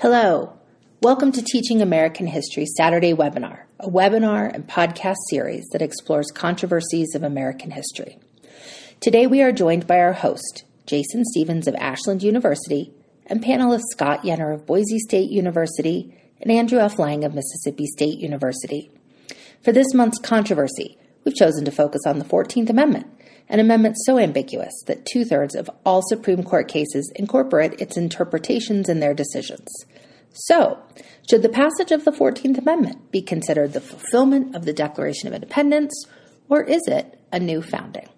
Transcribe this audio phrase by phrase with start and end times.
[0.00, 0.52] Hello.
[1.02, 7.16] Welcome to Teaching American History Saturday webinar, a webinar and podcast series that explores controversies
[7.16, 8.16] of American history.
[9.00, 12.92] Today we are joined by our host, Jason Stevens of Ashland University,
[13.26, 17.00] and panelists Scott Yenor of Boise State University and Andrew F.
[17.00, 18.92] Lang of Mississippi State University.
[19.64, 23.08] For this month's controversy, we've chosen to focus on the 14th Amendment,
[23.48, 28.88] an amendment so ambiguous that two thirds of all Supreme Court cases incorporate its interpretations
[28.88, 29.68] in their decisions.
[30.32, 30.78] So,
[31.28, 35.34] should the passage of the 14th Amendment be considered the fulfillment of the Declaration of
[35.34, 35.92] Independence,
[36.48, 38.08] or is it a new founding?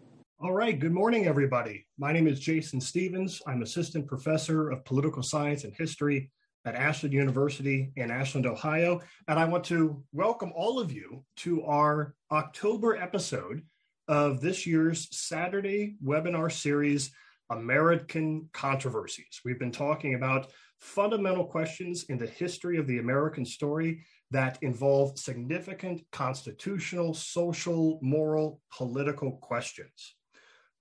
[0.41, 1.87] All right, good morning, everybody.
[1.99, 3.41] My name is Jason Stevens.
[3.47, 6.31] I'm Assistant Professor of Political Science and History
[6.65, 9.01] at Ashland University in Ashland, Ohio.
[9.29, 13.63] And I want to welcome all of you to our October episode
[14.11, 17.13] of this year's Saturday webinar series,
[17.49, 19.41] American Controversies.
[19.45, 25.17] We've been talking about fundamental questions in the history of the American story that involve
[25.17, 30.17] significant constitutional, social, moral, political questions.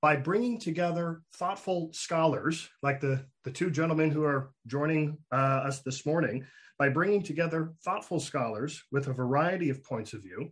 [0.02, 5.36] By bringing together thoughtful scholars, like the, the two gentlemen who are joining uh,
[5.67, 6.48] us this morning,
[6.80, 10.52] by bringing together thoughtful scholars with a variety of points of view,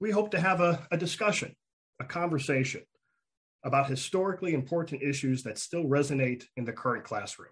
[0.00, 1.54] we hope to have a, a discussion,
[2.00, 2.82] a conversation
[3.64, 7.50] about historically important issues that still resonate in the current classroom.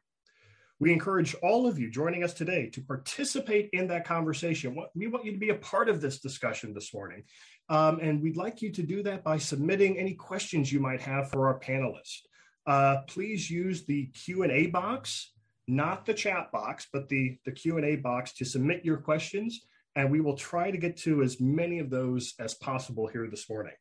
[0.78, 4.76] We encourage all of you joining us today to participate in that conversation.
[4.94, 7.24] We want you to be a part of this discussion this morning.
[7.70, 11.30] Um, and we'd like you to do that by submitting any questions you might have
[11.30, 12.20] for our panelists.
[12.66, 15.32] Uh, please use the Q&A box,
[15.66, 19.62] not the chat box, but the, the Q&A box to submit your questions.
[19.94, 23.48] And we will try to get to as many of those as possible here this
[23.48, 23.72] morning.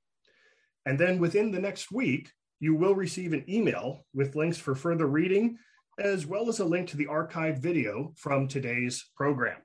[0.85, 5.07] And then within the next week, you will receive an email with links for further
[5.07, 5.57] reading
[5.99, 9.57] as well as a link to the archived video from today's program.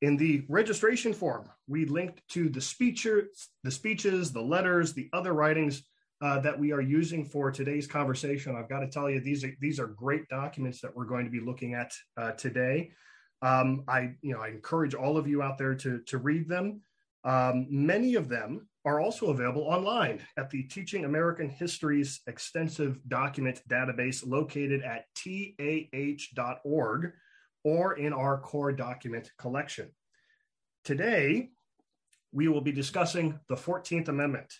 [0.00, 3.26] In the registration form, we linked to the, speecher,
[3.62, 5.82] the speeches, the letters, the other writings
[6.22, 8.56] uh, that we are using for today's conversation.
[8.56, 11.30] I've got to tell you, these are, these are great documents that we're going to
[11.30, 12.92] be looking at uh, today.
[13.42, 16.80] Um, I, you know, I encourage all of you out there to, to read them.
[17.24, 23.62] Um, many of them are also available online at the Teaching American History's extensive document
[23.68, 27.12] database located at tah.org
[27.64, 29.90] or in our core document collection.
[30.84, 31.50] Today,
[32.32, 34.52] we will be discussing the 14th Amendment.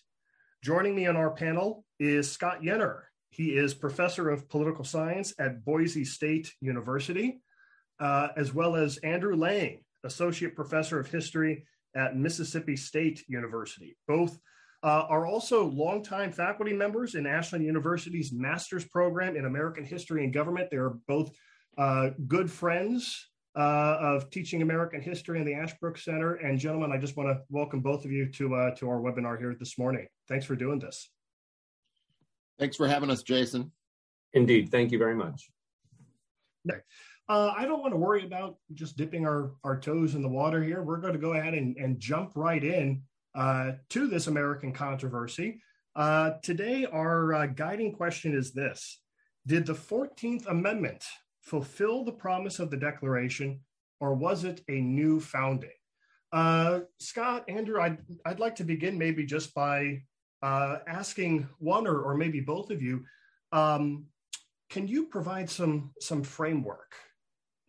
[0.63, 3.01] Joining me on our panel is Scott Yenor.
[3.31, 7.41] He is professor of political science at Boise State University,
[7.99, 13.97] uh, as well as Andrew Lang, associate professor of history at Mississippi State University.
[14.07, 14.39] Both
[14.83, 20.33] uh, are also longtime faculty members in Ashland University's master's program in American history and
[20.33, 20.69] government.
[20.71, 21.31] They are both
[21.79, 26.35] uh, good friends uh, of teaching American history in the Ashbrook Center.
[26.35, 29.39] And gentlemen, I just want to welcome both of you to uh, to our webinar
[29.39, 30.07] here this morning.
[30.29, 31.11] Thanks for doing this.
[32.59, 33.73] Thanks for having us, Jason.
[34.33, 35.51] Indeed, thank you very much.
[37.33, 40.63] Uh, I don't want to worry about just dipping our, our toes in the water
[40.63, 40.83] here.
[40.83, 43.05] We're going to go ahead and, and jump right in
[43.35, 45.63] uh, to this American controversy.
[45.97, 49.01] Uh, today, our uh, guiding question is this
[49.47, 51.07] Did the 14th Amendment
[51.41, 53.61] fulfill the promise of the Declaration,
[53.99, 55.71] or was it a new founding?
[56.35, 60.03] Uh, Scott, Andrew, I'd, I'd like to begin maybe just by
[60.43, 63.05] uh, asking one or, or maybe both of you
[63.53, 64.05] um,
[64.69, 66.95] can you provide some some framework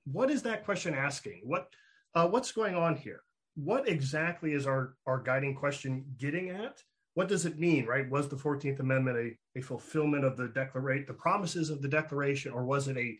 [0.05, 1.41] what is that question asking?
[1.43, 1.67] What
[2.15, 3.21] uh, what's going on here?
[3.55, 6.81] What exactly is our our guiding question getting at?
[7.15, 8.09] What does it mean, right?
[8.09, 12.51] Was the 14th Amendment a, a fulfillment of the declaration, the promises of the Declaration,
[12.51, 13.15] or was it a,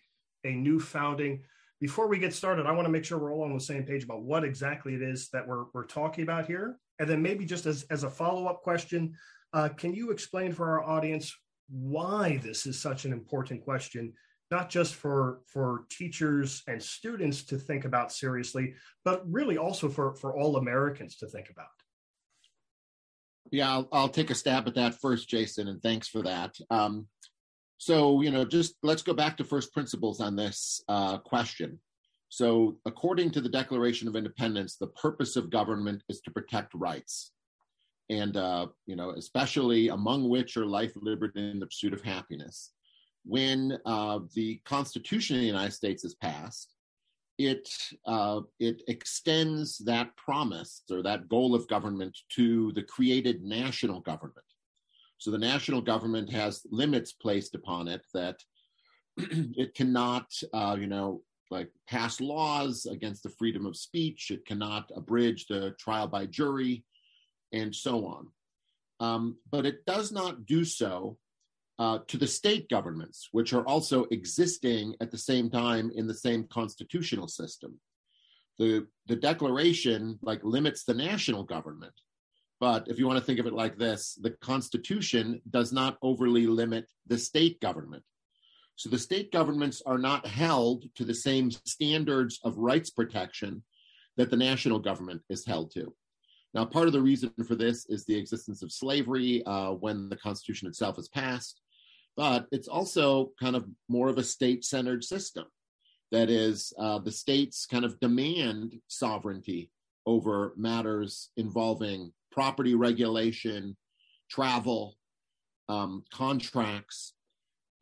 [0.46, 1.44] a new founding?
[1.80, 4.04] Before we get started, I want to make sure we're all on the same page
[4.04, 6.80] about what exactly it is that we're, we're talking about here.
[6.98, 9.14] And then maybe just as, as a follow-up question,
[9.52, 11.36] uh, can you explain for our audience
[11.70, 14.14] why this is such an important question
[14.54, 20.14] not just for for teachers and students to think about seriously, but really also for
[20.14, 21.74] for all Americans to think about.
[23.52, 26.56] Yeah, I'll, I'll take a stab at that first, Jason, and thanks for that.
[26.70, 27.08] Um,
[27.78, 31.80] so, you know, just let's go back to first principles on this uh, question.
[32.30, 37.32] So, according to the Declaration of Independence, the purpose of government is to protect rights,
[38.10, 42.72] and uh, you know, especially among which are life, liberty, and the pursuit of happiness
[43.26, 46.74] when uh, the Constitution of the United States is passed,
[47.38, 47.68] it
[48.06, 54.46] uh, it extends that promise or that goal of government to the created national government.
[55.18, 58.40] So the national government has limits placed upon it that
[59.18, 64.32] it cannot, uh, you know, like pass laws against the freedom of speech.
[64.32, 66.84] It cannot abridge the trial by jury,
[67.52, 68.28] and so on.
[69.00, 71.18] Um, but it does not do so
[71.80, 76.14] uh, to the state governments, which are also existing at the same time in the
[76.14, 77.80] same constitutional system.
[78.60, 81.94] The, the declaration like limits the national government.
[82.60, 86.48] But if you want to think of it like this, the Constitution does not overly
[86.48, 88.04] limit the state government.
[88.76, 93.64] So the state governments are not held to the same standards of rights protection
[94.18, 95.94] that the national government is held to.
[96.54, 100.18] Now, part of the reason for this is the existence of slavery uh, when the
[100.18, 101.62] Constitution itself is passed,
[102.16, 105.46] but it's also kind of more of a state centered system.
[106.12, 109.72] That is, uh, the states kind of demand sovereignty
[110.06, 113.76] over matters involving property regulation,
[114.30, 114.96] travel,
[115.70, 117.14] um, contracts,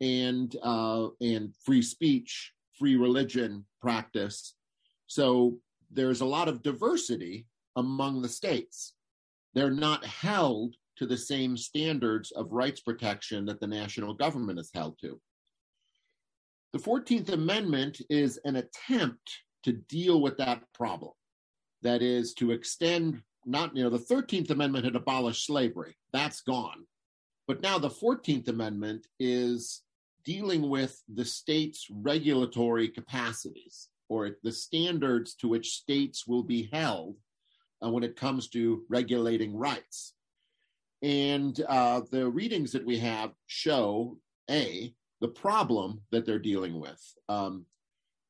[0.00, 4.54] and uh, and free speech, free religion practice.
[5.06, 5.58] So
[5.90, 7.46] there's a lot of diversity
[7.76, 8.94] among the states.
[9.54, 14.70] They're not held to the same standards of rights protection that the national government is
[14.74, 15.20] held to.
[16.72, 19.30] The 14th Amendment is an attempt
[19.64, 21.12] to deal with that problem.
[21.82, 26.86] That is, to extend, not, you know, the 13th Amendment had abolished slavery, that's gone.
[27.46, 29.82] But now the 14th Amendment is
[30.24, 37.16] dealing with the state's regulatory capacities or the standards to which states will be held
[37.84, 40.14] uh, when it comes to regulating rights.
[41.02, 44.18] And uh, the readings that we have show
[44.50, 47.00] A, the problem that they're dealing with.
[47.28, 47.66] Um,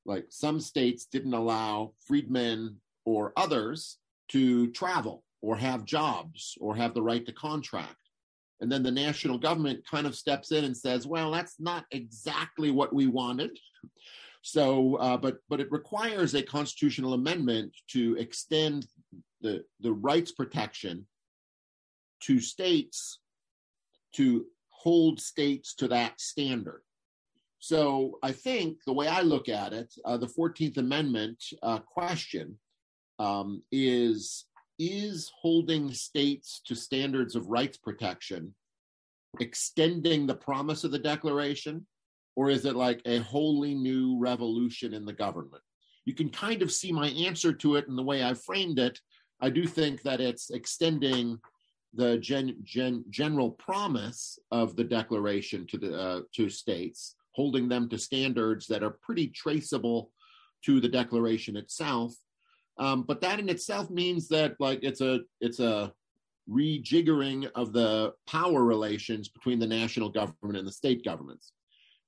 [0.04, 3.98] like some states didn't allow freedmen or others
[4.30, 7.96] to travel or have jobs or have the right to contract.
[8.60, 12.70] And then the national government kind of steps in and says, well, that's not exactly
[12.70, 13.58] what we wanted.
[14.42, 18.86] So, uh, but but it requires a constitutional amendment to extend
[19.40, 21.06] the the rights protection
[22.22, 23.20] to states
[24.14, 26.82] to hold states to that standard.
[27.58, 32.58] So I think the way I look at it, uh, the 14th Amendment uh, question
[33.18, 34.46] um, is
[34.78, 38.52] is holding states to standards of rights protection
[39.38, 41.86] extending the promise of the Declaration,
[42.36, 45.62] or is it like a wholly new revolution in the government?
[46.04, 48.98] You can kind of see my answer to it in the way I framed it.
[49.40, 51.38] I do think that it's extending
[51.94, 57.88] the gen, gen, general promise of the declaration to the uh, to states, holding them
[57.88, 60.10] to standards that are pretty traceable
[60.64, 62.14] to the declaration itself.
[62.78, 65.92] Um, but that in itself means that like it's a it's a
[66.50, 71.52] rejiggering of the power relations between the national government and the state governments.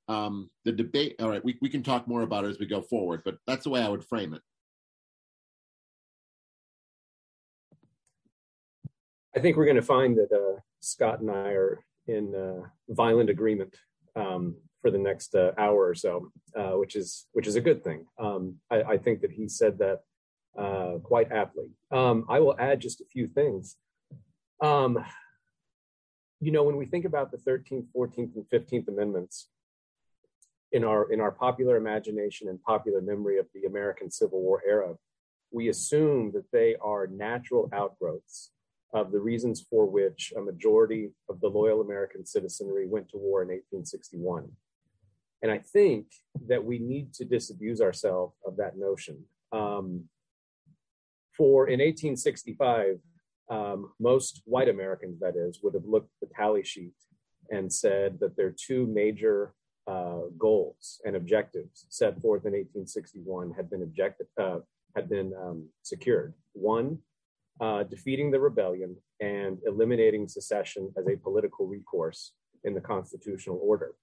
[0.09, 2.83] Um, the debate, all right, we, we can talk more about it as we go
[2.83, 4.43] forward, but that's the way I would frame it.
[9.37, 13.31] I think we're going to find that uh, Scott and I are in uh, violent
[13.31, 13.75] agreement
[14.15, 17.83] um, for the next uh, hour or so, uh, which is which is a good
[17.83, 18.07] thing.
[18.19, 20.01] Um, I, I, think that he said that
[20.57, 21.71] uh, quite aptly.
[21.91, 23.77] Um, I will add just a few things.
[24.63, 25.05] Um,
[26.41, 29.49] you know, when we think about the 13th, 14th, and 15th Amendments
[30.71, 34.95] in our in our popular imagination and popular memory of the American Civil War era,
[35.51, 38.51] we assume that they are natural outgrowths
[38.95, 43.43] of the reasons for which a majority of the loyal American citizenry went to war
[43.43, 44.49] in 1861.
[45.43, 46.07] And I think
[46.47, 49.25] that we need to disabuse ourselves of that notion.
[49.53, 50.05] Um,
[51.37, 53.01] for in 1865,
[53.51, 56.95] um, most white Americans, that is, would have looked at the tally sheet
[57.51, 59.53] and said that their two major
[59.87, 63.93] uh, goals and objectives set forth in 1861 had been
[64.41, 64.59] uh,
[64.97, 66.33] had been um, secured.
[66.53, 66.99] One,
[67.61, 72.33] uh, defeating the rebellion and eliminating secession as a political recourse
[72.65, 73.95] in the constitutional order.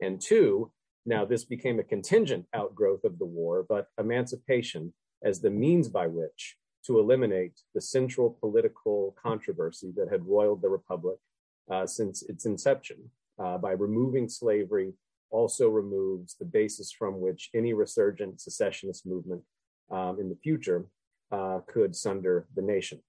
[0.00, 0.70] And two,
[1.04, 6.06] now this became a contingent outgrowth of the war, but emancipation as the means by
[6.06, 11.18] which to eliminate the central political controversy that had roiled the Republic
[11.70, 13.10] uh, since its inception.
[13.38, 14.94] Uh, by removing slavery,
[15.30, 19.42] also removes the basis from which any resurgent secessionist movement
[19.90, 20.86] um, in the future
[21.32, 23.00] uh, could sunder the nation.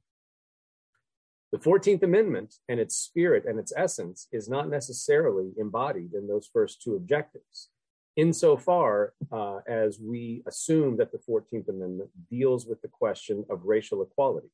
[1.51, 6.49] The 14th Amendment and its spirit and its essence is not necessarily embodied in those
[6.51, 7.69] first two objectives,
[8.17, 14.01] insofar uh, as we assume that the 14th Amendment deals with the question of racial
[14.01, 14.49] equality.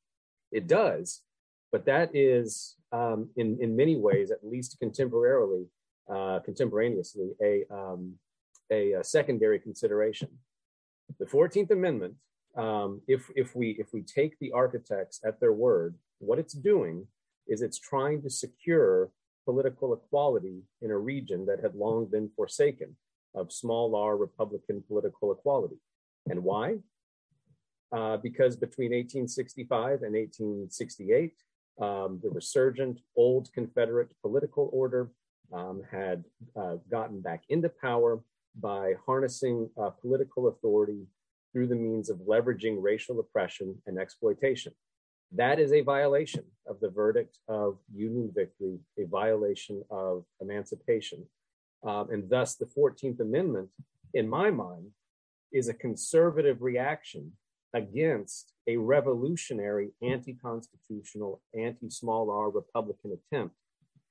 [0.52, 1.22] It does,
[1.72, 5.66] but that is, um, in, in many ways, at least contemporarily,
[6.08, 8.14] uh, contemporaneously, a, um,
[8.70, 10.28] a, a secondary consideration.
[11.18, 12.14] The 14th Amendment,
[12.56, 17.06] um, if, if, we, if we take the architects at their word, what it's doing
[17.48, 19.10] is it's trying to secure
[19.44, 22.96] political equality in a region that had long been forsaken
[23.34, 25.76] of small r Republican political equality.
[26.26, 26.78] And why?
[27.92, 31.32] Uh, because between 1865 and 1868,
[31.80, 35.10] um, the resurgent old Confederate political order
[35.52, 36.24] um, had
[36.56, 38.20] uh, gotten back into power
[38.60, 41.06] by harnessing uh, political authority
[41.54, 44.72] through the means of leveraging racial oppression and exploitation.
[45.32, 51.24] That is a violation of the verdict of Union victory, a violation of emancipation.
[51.86, 53.68] Um, and thus, the 14th Amendment,
[54.14, 54.90] in my mind,
[55.52, 57.32] is a conservative reaction
[57.72, 63.54] against a revolutionary, anti constitutional, anti small r Republican attempt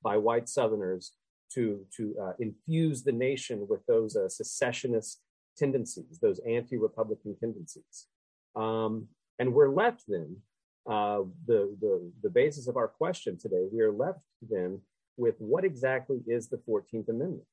[0.01, 1.11] by white Southerners
[1.53, 5.19] to, to uh, infuse the nation with those uh, secessionist
[5.57, 8.07] tendencies, those anti Republican tendencies.
[8.55, 9.07] Um,
[9.39, 10.37] and we're left then,
[10.85, 14.79] uh, the, the, the basis of our question today, we are left then
[15.17, 17.45] with what exactly is the 14th Amendment?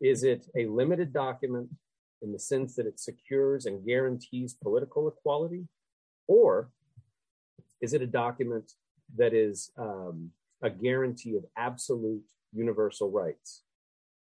[0.00, 1.68] Is it a limited document
[2.22, 5.66] in the sense that it secures and guarantees political equality?
[6.26, 6.70] Or
[7.80, 8.72] is it a document
[9.16, 10.30] that is um,
[10.62, 13.62] a guarantee of absolute universal rights?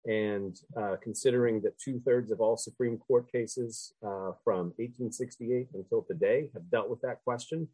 [0.07, 6.03] And uh, considering that two thirds of all Supreme Court cases uh, from 1868 until
[6.03, 7.69] today have dealt with that question,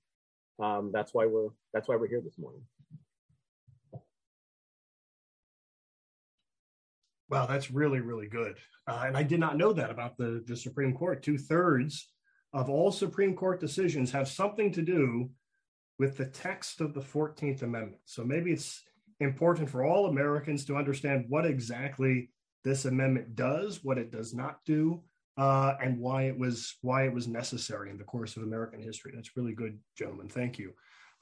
[0.63, 2.63] um, that's why we're that's why we're here this morning.
[7.31, 8.57] Wow, that's really, really good.
[8.89, 11.23] Uh, and I did not know that about the, the Supreme Court.
[11.23, 12.11] Two thirds
[12.53, 15.31] of all Supreme Court decisions have something to do
[16.01, 18.01] with the text of the 14th Amendment.
[18.05, 18.83] So maybe it's
[19.21, 22.31] important for all Americans to understand what exactly
[22.65, 25.03] this amendment does, what it does not do,
[25.39, 29.13] uh, and why it was why it was necessary in the course of American history.
[29.15, 30.29] That's really good, gentlemen.
[30.29, 30.73] Thank you.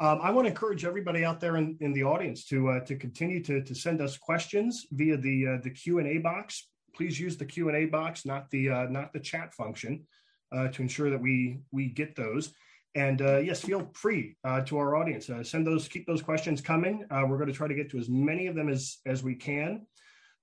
[0.00, 2.96] Um, I want to encourage everybody out there in, in the audience to uh, to
[2.96, 6.68] continue to, to send us questions via the uh, the Q and A box.
[6.94, 10.06] Please use the Q and A box, not the uh, not the chat function,
[10.52, 12.52] uh, to ensure that we we get those.
[12.98, 15.30] And uh, yes, feel free uh, to our audience.
[15.42, 17.04] send those, keep those questions coming.
[17.10, 19.86] we're going to try to get to as many of them as as we can.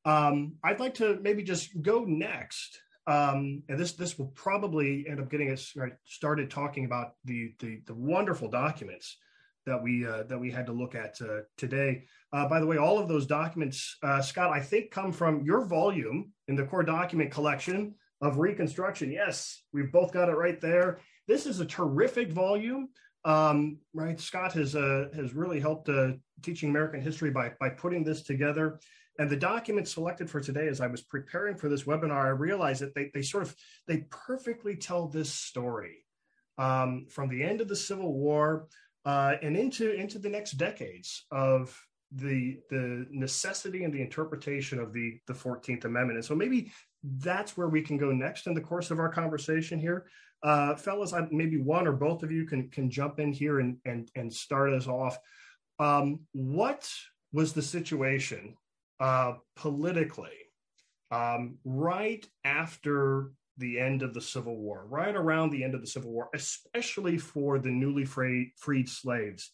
[0.05, 5.19] Um, I'd like to maybe just go next um, and this this will probably end
[5.19, 5.74] up getting us
[6.05, 9.17] started talking about the, the, the wonderful documents
[9.65, 12.05] that we uh, that we had to look at uh, today.
[12.33, 15.65] Uh, by the way, all of those documents, uh, Scott, I think come from your
[15.65, 19.12] volume in the core document collection of Reconstruction.
[19.12, 21.00] Yes, we've both got it right there.
[21.27, 22.89] This is a terrific volume.
[23.24, 26.13] Um, right, Scott has uh, has really helped uh,
[26.44, 28.79] teaching American history by by putting this together.
[29.17, 32.82] And the documents selected for today, as I was preparing for this webinar, I realized
[32.82, 33.55] that they they sort of
[33.88, 36.05] they perfectly tell this story
[36.58, 38.67] um, from the end of the Civil War
[39.05, 41.75] uh, and into into the next decades of
[42.12, 46.72] the the necessity and the interpretation of the the 14th amendment and so maybe
[47.03, 50.05] that's where we can go next in the course of our conversation here
[50.44, 53.77] uh, fellas I, maybe one or both of you can can jump in here and
[53.86, 55.18] and and start us off
[55.80, 56.89] um, what
[57.34, 58.56] was the situation
[59.00, 60.30] uh, politically
[61.12, 65.88] um, right after the end of the Civil War, right around the end of the
[65.88, 69.51] Civil War, especially for the newly freed, freed slaves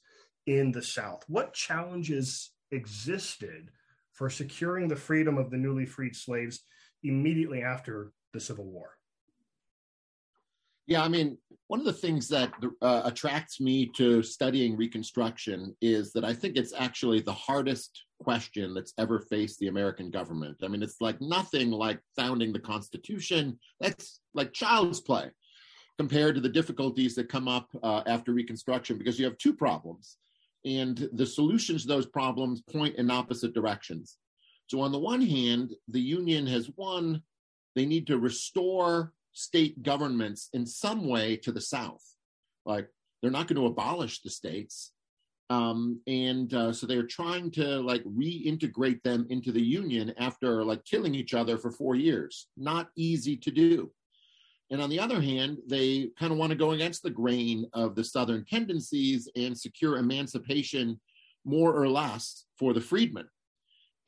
[0.47, 1.23] in the South?
[1.27, 3.69] What challenges existed
[4.13, 6.61] for securing the freedom of the newly freed slaves
[7.03, 8.91] immediately after the Civil War?
[10.91, 16.11] Yeah, I mean, one of the things that uh, attracts me to studying Reconstruction is
[16.11, 20.57] that I think it's actually the hardest question that's ever faced the American government.
[20.61, 23.57] I mean, it's like nothing like founding the Constitution.
[23.79, 25.31] That's like child's play
[25.97, 30.17] compared to the difficulties that come up uh, after Reconstruction because you have two problems.
[30.65, 34.17] And the solutions to those problems point in opposite directions.
[34.67, 37.23] So, on the one hand, the Union has won,
[37.75, 42.03] they need to restore state governments in some way to the South.
[42.65, 42.87] Like
[43.21, 44.91] they're not going to abolish the states.
[45.49, 50.85] Um, and uh, so they're trying to like reintegrate them into the union after like
[50.85, 52.47] killing each other for four years.
[52.55, 53.91] Not easy to do.
[54.69, 57.95] And on the other hand, they kind of want to go against the grain of
[57.95, 60.99] the Southern tendencies and secure emancipation
[61.43, 63.27] more or less for the freedmen.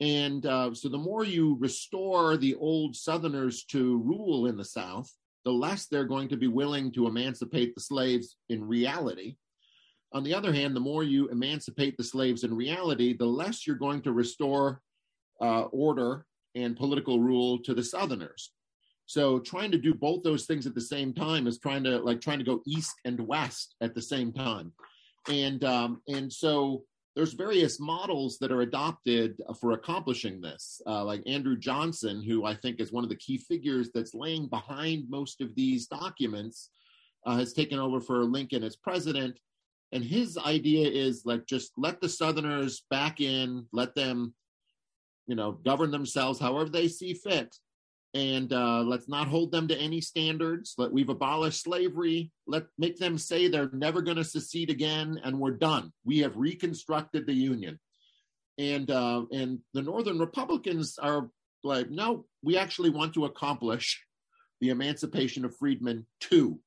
[0.00, 5.10] And uh, so the more you restore the old Southerners to rule in the South,
[5.44, 9.36] the less they're going to be willing to emancipate the slaves in reality.
[10.12, 13.76] On the other hand, the more you emancipate the slaves in reality, the less you're
[13.76, 14.80] going to restore
[15.40, 16.24] uh, order
[16.54, 18.52] and political rule to the Southerners.
[19.06, 22.20] So trying to do both those things at the same time is trying to like
[22.20, 24.72] trying to go east and west at the same time,
[25.28, 26.84] and um, and so
[27.14, 32.54] there's various models that are adopted for accomplishing this, uh, like Andrew Johnson, who I
[32.54, 36.70] think is one of the key figures that's laying behind most of these documents,
[37.24, 39.38] uh, has taken over for Lincoln as president.
[39.92, 44.34] And his idea is like just let the Southerners back in, let them,
[45.28, 47.54] you know, govern themselves however they see fit
[48.14, 50.74] and uh, let's not hold them to any standards.
[50.78, 52.30] Let we've abolished slavery.
[52.46, 55.92] Let make them say they're never going to secede again, and we're done.
[56.04, 57.80] We have reconstructed the union,
[58.56, 61.28] and uh, and the Northern Republicans are
[61.64, 64.00] like, no, we actually want to accomplish
[64.60, 66.60] the emancipation of freedmen too.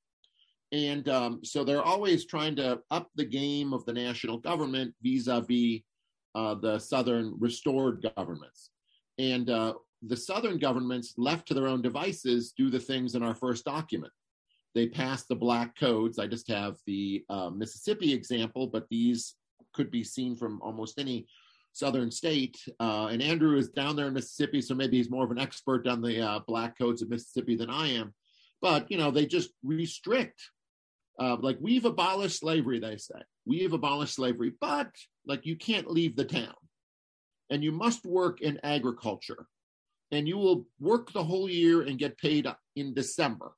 [0.74, 5.80] And um, so they're always trying to up the game of the national government vis-a-vis
[6.36, 8.72] uh, the Southern restored governments.
[9.18, 13.36] And uh, the Southern governments, left to their own devices, do the things in our
[13.36, 14.13] first document.
[14.75, 16.20] They pass the black codes.
[16.20, 19.36] I just have the uh, Mississippi example, but these
[19.74, 21.27] could be seen from almost any
[21.74, 22.58] southern state.
[22.80, 25.88] Uh, and Andrew is down there in Mississippi, so maybe he's more of an expert
[25.88, 28.13] on the uh, black codes of Mississippi than I am.
[28.62, 30.42] But you know, they just restrict.
[31.20, 34.89] Uh, like we've abolished slavery, they say we've abolished slavery, but
[35.25, 36.54] like you can't leave the town,
[37.50, 39.48] and you must work in agriculture,
[40.12, 43.52] and you will work the whole year and get paid in December.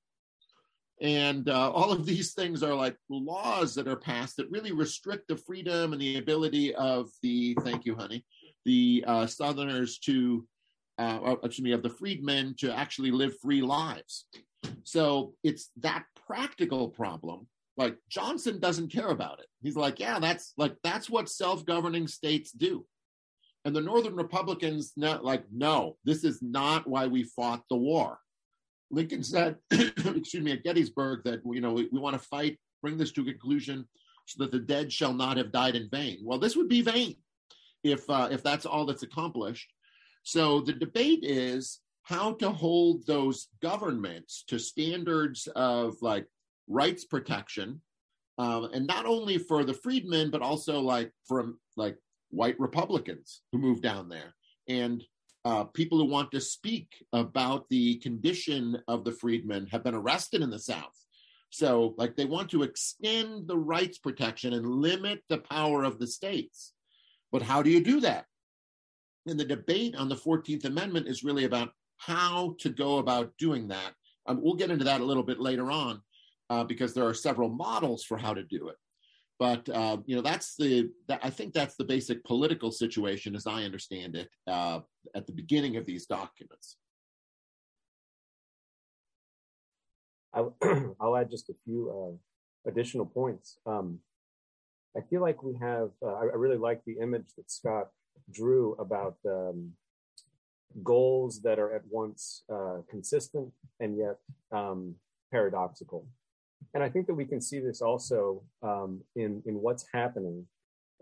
[1.01, 5.27] And uh, all of these things are like laws that are passed that really restrict
[5.27, 8.25] the freedom and the ability of the, thank you, honey,
[8.65, 10.45] the uh, Southerners to,
[10.97, 14.25] uh, excuse me, of the freedmen to actually live free lives.
[14.83, 17.47] So it's that practical problem.
[17.77, 19.45] Like Johnson doesn't care about it.
[19.61, 22.85] He's like, yeah, that's like, that's what self governing states do.
[23.65, 28.19] And the Northern Republicans, not like, no, this is not why we fought the war.
[28.89, 32.97] Lincoln said, excuse me, at Gettysburg that, you know, we, we want to fight, bring
[32.97, 33.87] this to a conclusion
[34.25, 36.19] so that the dead shall not have died in vain.
[36.23, 37.15] Well, this would be vain
[37.83, 39.71] if, uh, if that's all that's accomplished.
[40.23, 46.25] So the debate is how to hold those governments to standards of like
[46.67, 47.81] rights protection,
[48.37, 51.97] um, and not only for the freedmen, but also like from like
[52.29, 54.35] white Republicans who moved down there
[54.67, 55.03] and
[55.45, 60.41] uh, people who want to speak about the condition of the freedmen have been arrested
[60.41, 60.95] in the South.
[61.49, 66.05] So, like, they want to extend the rights protection and limit the power of the
[66.05, 66.73] states.
[67.31, 68.25] But how do you do that?
[69.25, 73.67] And the debate on the 14th Amendment is really about how to go about doing
[73.69, 73.93] that.
[74.27, 76.01] Um, we'll get into that a little bit later on
[76.49, 78.75] uh, because there are several models for how to do it.
[79.39, 83.47] But uh, you know, that's the that, I think that's the basic political situation, as
[83.47, 84.81] I understand it, uh,
[85.15, 86.75] at the beginning of these documents.
[90.33, 90.55] I'll,
[90.99, 93.57] I'll add just a few uh, additional points.
[93.65, 93.99] Um,
[94.95, 95.91] I feel like we have.
[96.03, 97.89] Uh, I, I, really like the image that Scott
[98.31, 99.71] drew about um,
[100.83, 104.17] goals that are at once uh, consistent and yet
[104.51, 104.95] um,
[105.31, 106.05] paradoxical.
[106.73, 110.45] And I think that we can see this also um, in, in what's happening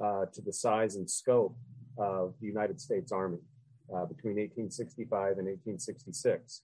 [0.01, 1.55] uh, to the size and scope
[1.97, 3.39] of the United States Army
[3.93, 6.61] uh, between 1865 and 1866.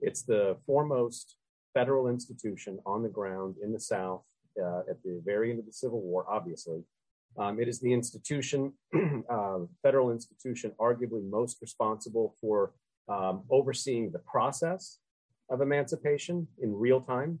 [0.00, 1.36] It's the foremost
[1.72, 4.22] federal institution on the ground in the South
[4.62, 6.82] uh, at the very end of the Civil War, obviously.
[7.36, 8.72] Um, it is the institution,
[9.30, 12.72] uh, federal institution, arguably most responsible for
[13.08, 14.98] um, overseeing the process
[15.50, 17.40] of emancipation in real time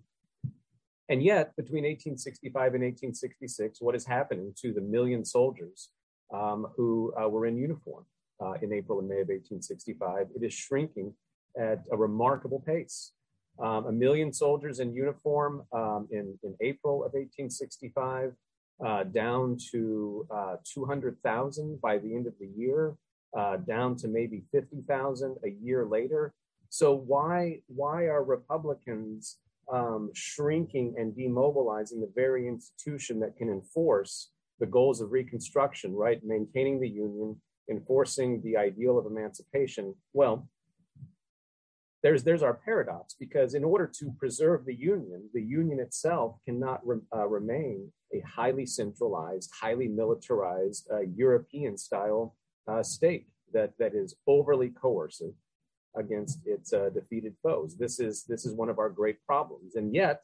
[1.08, 5.90] and yet, between 1865 and 1866, what is happening to the million soldiers
[6.32, 8.06] um, who uh, were in uniform
[8.40, 10.28] uh, in April and May of 1865?
[10.34, 11.12] It is shrinking
[11.60, 13.12] at a remarkable pace.
[13.62, 18.32] Um, a million soldiers in uniform um, in, in April of 1865,
[18.84, 22.96] uh, down to uh, 200,000 by the end of the year,
[23.36, 26.34] uh, down to maybe 50,000 a year later.
[26.70, 29.38] So why why are Republicans
[29.72, 36.20] um, shrinking and demobilizing the very institution that can enforce the goals of Reconstruction, right?
[36.24, 37.36] Maintaining the Union,
[37.70, 39.94] enforcing the ideal of emancipation.
[40.12, 40.48] Well,
[42.02, 46.86] there's there's our paradox because in order to preserve the Union, the Union itself cannot
[46.86, 52.36] re, uh, remain a highly centralized, highly militarized uh, European style
[52.68, 55.32] uh, state that that is overly coercive
[55.96, 57.76] against its uh, defeated foes.
[57.76, 60.22] This is this is one of our great problems, and yet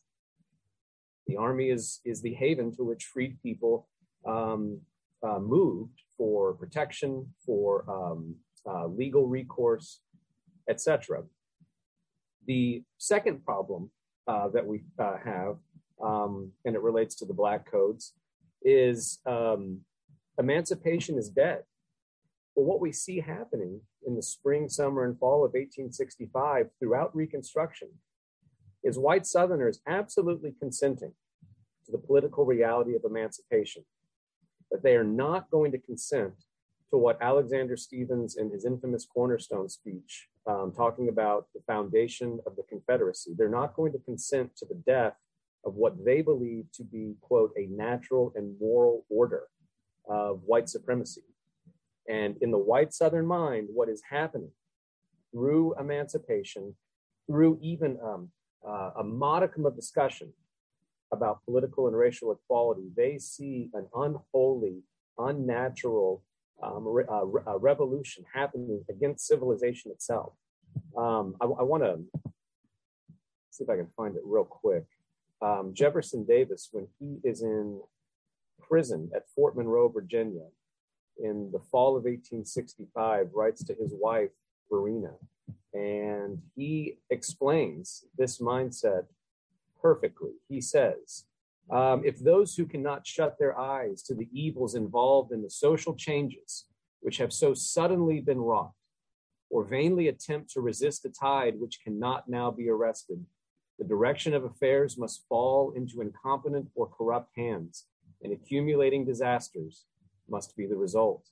[1.26, 3.88] the army is is the haven to which freed people
[4.26, 4.80] um,
[5.22, 8.34] uh, moved for protection, for um,
[8.66, 10.00] uh, legal recourse,
[10.68, 11.22] etc.
[12.46, 13.90] The second problem
[14.26, 15.56] uh, that we uh, have,
[16.02, 18.14] um, and it relates to the Black Codes,
[18.62, 19.80] is um,
[20.38, 21.62] emancipation is dead.
[22.60, 27.88] But what we see happening in the spring, summer, and fall of 1865 throughout Reconstruction
[28.84, 31.14] is white Southerners absolutely consenting
[31.86, 33.86] to the political reality of emancipation,
[34.70, 36.34] but they are not going to consent
[36.90, 42.56] to what Alexander Stephens in his infamous Cornerstone speech, um, talking about the foundation of
[42.56, 45.14] the Confederacy, they're not going to consent to the death
[45.64, 49.44] of what they believe to be, quote, a natural and moral order
[50.06, 51.22] of white supremacy.
[52.10, 54.50] And in the white Southern mind, what is happening
[55.32, 56.74] through emancipation,
[57.28, 58.30] through even um,
[58.66, 60.32] uh, a modicum of discussion
[61.12, 64.82] about political and racial equality, they see an unholy,
[65.18, 66.24] unnatural
[66.60, 70.32] um, re- uh, re- revolution happening against civilization itself.
[70.96, 72.00] Um, I, I want to
[73.50, 74.84] see if I can find it real quick.
[75.40, 77.80] Um, Jefferson Davis, when he is in
[78.60, 80.46] prison at Fort Monroe, Virginia,
[81.22, 84.30] in the fall of 1865, writes to his wife,
[84.70, 85.14] Varina,
[85.72, 89.06] and he explains this mindset
[89.80, 90.32] perfectly.
[90.48, 91.24] He says,
[91.70, 95.94] um, if those who cannot shut their eyes to the evils involved in the social
[95.94, 96.66] changes
[97.00, 98.72] which have so suddenly been wrought,
[99.48, 103.24] or vainly attempt to resist a tide which cannot now be arrested,
[103.78, 107.86] the direction of affairs must fall into incompetent or corrupt hands,
[108.22, 109.86] and accumulating disasters
[110.30, 111.26] must be the result.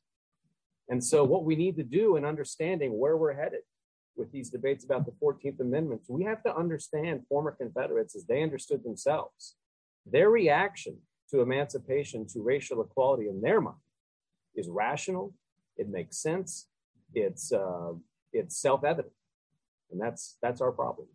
[0.88, 3.60] And so, what we need to do in understanding where we're headed
[4.16, 8.42] with these debates about the 14th Amendment, we have to understand former Confederates as they
[8.42, 9.56] understood themselves.
[10.06, 10.98] Their reaction
[11.30, 13.76] to emancipation, to racial equality in their mind
[14.54, 15.34] is rational,
[15.76, 16.68] it makes sense,
[17.14, 17.92] it's, uh,
[18.32, 19.12] it's self evident.
[19.90, 21.08] And that's, that's our problem.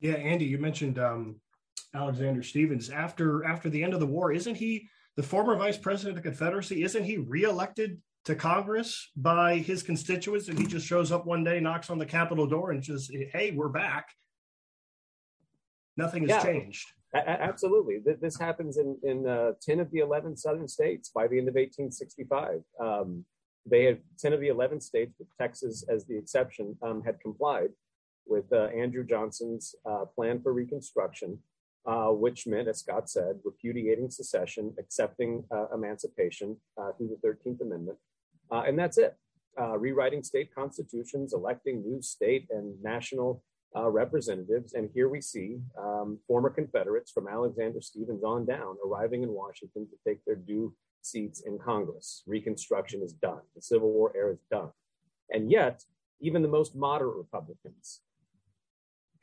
[0.00, 1.40] Yeah, Andy, you mentioned um,
[1.94, 2.90] Alexander Stephens.
[2.90, 6.28] After after the end of the war, isn't he the former vice president of the
[6.28, 6.84] Confederacy?
[6.84, 11.58] Isn't he reelected to Congress by his constituents, and he just shows up one day,
[11.58, 14.06] knocks on the Capitol door, and just, "Hey, we're back."
[15.96, 16.86] Nothing has yeah, changed.
[17.12, 21.48] Absolutely, this happens in in uh, ten of the eleven Southern states by the end
[21.48, 22.62] of 1865.
[22.78, 23.24] Um,
[23.66, 27.70] they had ten of the eleven states, with Texas as the exception, um, had complied
[28.24, 31.40] with uh, Andrew Johnson's uh, plan for Reconstruction,
[31.88, 37.62] uh, which meant, as Scott said, repudiating secession, accepting uh, emancipation uh, through the 13th
[37.62, 37.96] Amendment.
[38.52, 39.16] Uh, and that's it.
[39.78, 43.42] rewriting state constitutions, electing new state and national
[43.74, 44.74] representatives.
[44.74, 49.86] And here we see um, former Confederates from Alexander Stephens on down arriving in Washington
[49.88, 52.22] to take their due seats in Congress.
[52.26, 53.40] Reconstruction is done.
[53.54, 54.70] The Civil War era is done.
[55.30, 55.84] And yet,
[56.20, 58.02] even the most moderate Republicans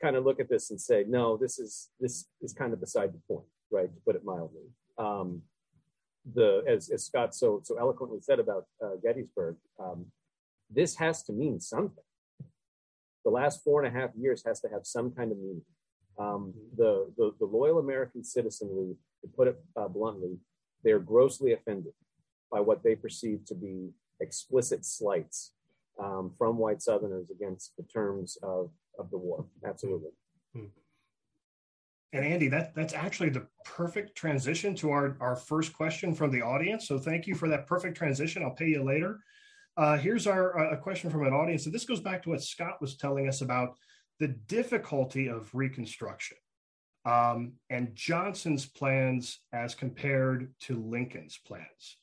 [0.02, 3.12] kind of look at this and say, no, this is this is kind of beside
[3.12, 3.92] the point, right?
[3.92, 4.68] To put it mildly.
[4.98, 5.42] Um,
[6.34, 10.06] the as, as Scott so so eloquently said about uh, Gettysburg, um,
[10.70, 12.04] this has to mean something.
[13.24, 15.62] The last four and a half years has to have some kind of meaning.
[16.18, 20.38] Um, the, the, the loyal American citizenry, to put it uh, bluntly,
[20.82, 21.92] they're grossly offended
[22.50, 25.52] by what they perceive to be explicit slights
[26.02, 29.46] um, from white Southerners against the terms of of the war.
[29.64, 30.10] Absolutely.
[30.54, 30.66] Hmm.
[32.12, 36.42] And Andy, that that's actually the perfect transition to our our first question from the
[36.42, 36.88] audience.
[36.88, 38.42] So thank you for that perfect transition.
[38.42, 39.20] I'll pay you later.
[39.76, 41.64] Uh, here's our a question from an audience.
[41.64, 43.76] So this goes back to what Scott was telling us about
[44.18, 46.38] the difficulty of Reconstruction
[47.04, 51.98] um, and Johnson's plans as compared to Lincoln's plans.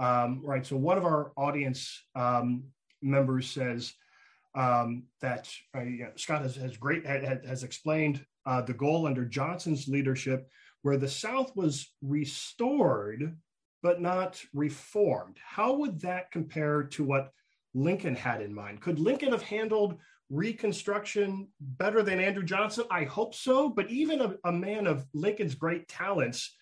[0.00, 0.64] Um, right.
[0.64, 2.64] So one of our audience um,
[3.02, 3.94] members says
[4.54, 9.88] um, that uh, yeah, Scott has, has great has explained uh, the goal under Johnson's
[9.88, 10.48] leadership,
[10.82, 13.36] where the South was restored
[13.82, 15.36] but not reformed.
[15.44, 17.30] How would that compare to what
[17.74, 18.80] Lincoln had in mind?
[18.80, 19.98] Could Lincoln have handled
[20.30, 22.84] Reconstruction better than Andrew Johnson?
[22.90, 23.68] I hope so.
[23.68, 26.56] But even a, a man of Lincoln's great talents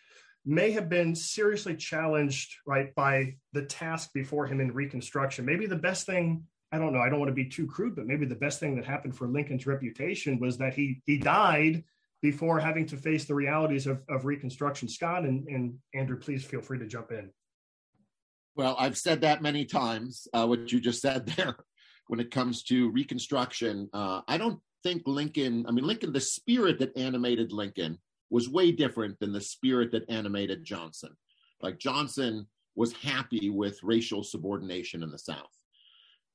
[0.47, 5.75] may have been seriously challenged right by the task before him in reconstruction maybe the
[5.75, 6.45] best thing
[6.77, 7.01] I don't know.
[7.01, 9.27] I don't want to be too crude, but maybe the best thing that happened for
[9.27, 11.85] Lincoln's reputation was that he he died
[12.21, 14.87] before having to face the realities of, of Reconstruction.
[14.87, 17.31] Scott and, and Andrew, please feel free to jump in.
[18.57, 21.57] Well, I've said that many times, uh, what you just said there,
[22.09, 23.89] when it comes to Reconstruction.
[23.95, 28.71] Uh, I don't think Lincoln, I mean, Lincoln, the spirit that animated Lincoln was way
[28.71, 31.17] different than the spirit that animated Johnson.
[31.63, 35.56] Like Johnson was happy with racial subordination in the South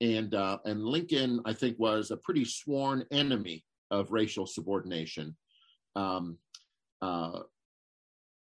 [0.01, 5.35] and uh, and Lincoln, I think, was a pretty sworn enemy of racial subordination.
[5.95, 6.37] Um,
[7.01, 7.41] uh,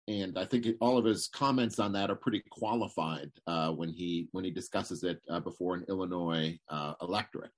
[0.06, 4.28] and I think all of his comments on that are pretty qualified uh, when he
[4.32, 7.50] when he discusses it uh, before an Illinois uh, electorate.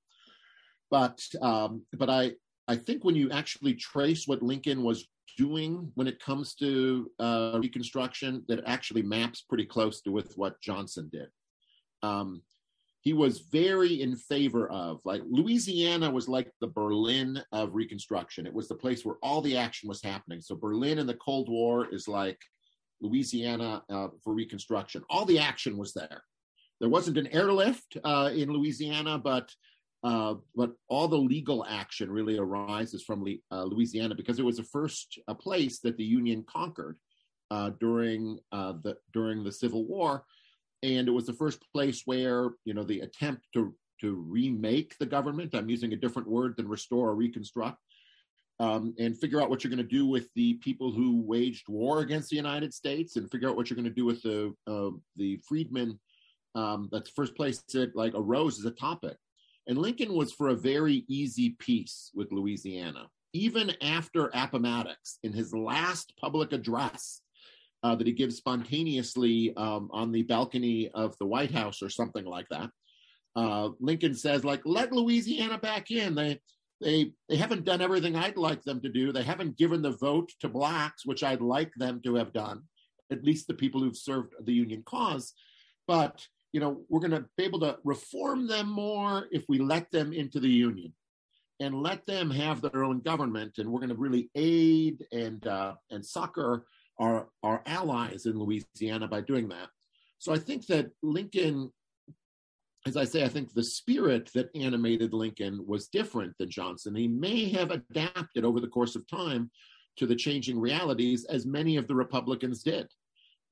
[0.91, 2.33] But um, but I
[2.67, 7.59] I think when you actually trace what Lincoln was doing when it comes to uh,
[7.63, 11.29] Reconstruction, that actually maps pretty close to with what Johnson did.
[12.03, 12.43] Um,
[13.01, 18.47] he was very in favor of like louisiana was like the berlin of reconstruction.
[18.47, 20.41] It was the place where all the action was happening.
[20.41, 22.39] So berlin in the cold war is like
[23.01, 25.03] louisiana uh, for reconstruction.
[25.09, 26.23] All the action was there.
[26.81, 29.51] There wasn't an airlift uh, in louisiana but
[30.03, 34.63] uh, but all the legal action really arises from uh, louisiana because it was the
[34.63, 36.99] first uh, place that the union conquered
[37.51, 40.25] uh, during the during the civil war
[40.83, 45.07] and it was the first place where you know the attempt to to remake the
[45.07, 47.79] government i'm using a different word than restore or reconstruct
[48.59, 52.01] um, and figure out what you're going to do with the people who waged war
[52.01, 54.91] against the united states and figure out what you're going to do with the uh,
[55.17, 55.99] the freedmen
[56.55, 59.17] um, that's the first place that like arose as a topic.
[59.67, 63.09] And lincoln was for a very easy peace with louisiana.
[63.33, 67.23] Even after appomattox in his last public address
[67.83, 72.25] uh, that he gives spontaneously um, on the balcony of the White House or something
[72.25, 72.71] like that.
[73.37, 76.15] Uh, Lincoln says, like, let Louisiana back in.
[76.15, 76.41] They
[76.81, 79.13] they they haven't done everything I'd like them to do.
[79.13, 82.63] They haven't given the vote to blacks, which I'd like them to have done.
[83.13, 85.33] At least the people who've served the Union cause.
[85.87, 89.91] But you know, we're going to be able to reform them more if we let
[89.93, 90.93] them into the Union
[91.61, 93.59] and let them have their own government.
[93.59, 96.67] And we're going to really aid and uh, and succor
[97.01, 99.69] our, our allies in Louisiana by doing that.
[100.19, 101.73] So I think that Lincoln,
[102.87, 106.95] as I say, I think the spirit that animated Lincoln was different than Johnson.
[106.95, 109.51] He may have adapted over the course of time
[109.97, 112.87] to the changing realities as many of the Republicans did.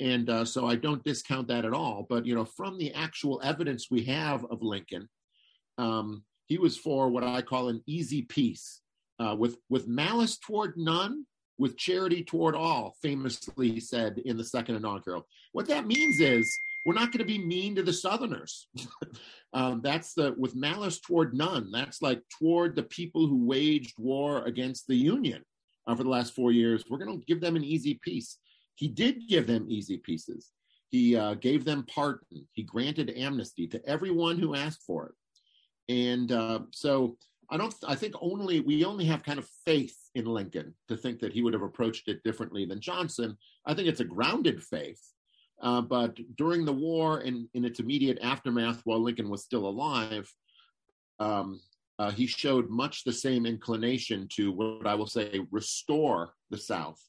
[0.00, 2.06] And uh, so I don't discount that at all.
[2.08, 5.08] But, you know, from the actual evidence we have of Lincoln,
[5.78, 8.80] um, he was for what I call an easy peace.
[9.20, 11.26] Uh, with with malice toward none,
[11.58, 15.26] with charity toward all, famously said in the second inaugural.
[15.52, 16.48] What that means is
[16.84, 18.68] we're not going to be mean to the Southerners.
[19.52, 21.70] um, that's the with malice toward none.
[21.72, 25.42] That's like toward the people who waged war against the Union
[25.86, 26.84] uh, for the last four years.
[26.88, 28.38] We're going to give them an easy peace.
[28.76, 30.52] He did give them easy pieces.
[30.90, 32.46] He uh, gave them pardon.
[32.52, 35.14] He granted amnesty to everyone who asked for it.
[35.92, 37.16] And uh, so
[37.50, 37.74] I don't.
[37.86, 41.42] I think only we only have kind of faith in Lincoln to think that he
[41.42, 43.36] would have approached it differently than Johnson.
[43.64, 45.00] I think it's a grounded faith.
[45.60, 50.32] Uh, but during the war and in its immediate aftermath, while Lincoln was still alive,
[51.18, 51.60] um,
[51.98, 57.00] uh, he showed much the same inclination to what I will say restore the South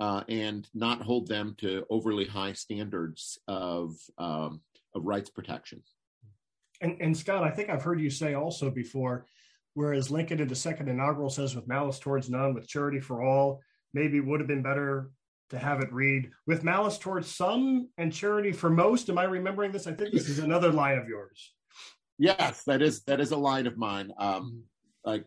[0.00, 4.60] uh, and not hold them to overly high standards of um,
[4.94, 5.82] of rights protection.
[6.80, 9.26] And, and Scott, I think I've heard you say also before
[9.76, 13.60] whereas Lincoln in the second inaugural says with malice towards none, with charity for all,
[13.92, 15.10] maybe would have been better
[15.50, 19.10] to have it read with malice towards some and charity for most.
[19.10, 19.86] Am I remembering this?
[19.86, 21.52] I think this is another line of yours.
[22.18, 24.12] Yes, that is that is a line of mine.
[24.18, 24.62] Um,
[25.04, 25.26] like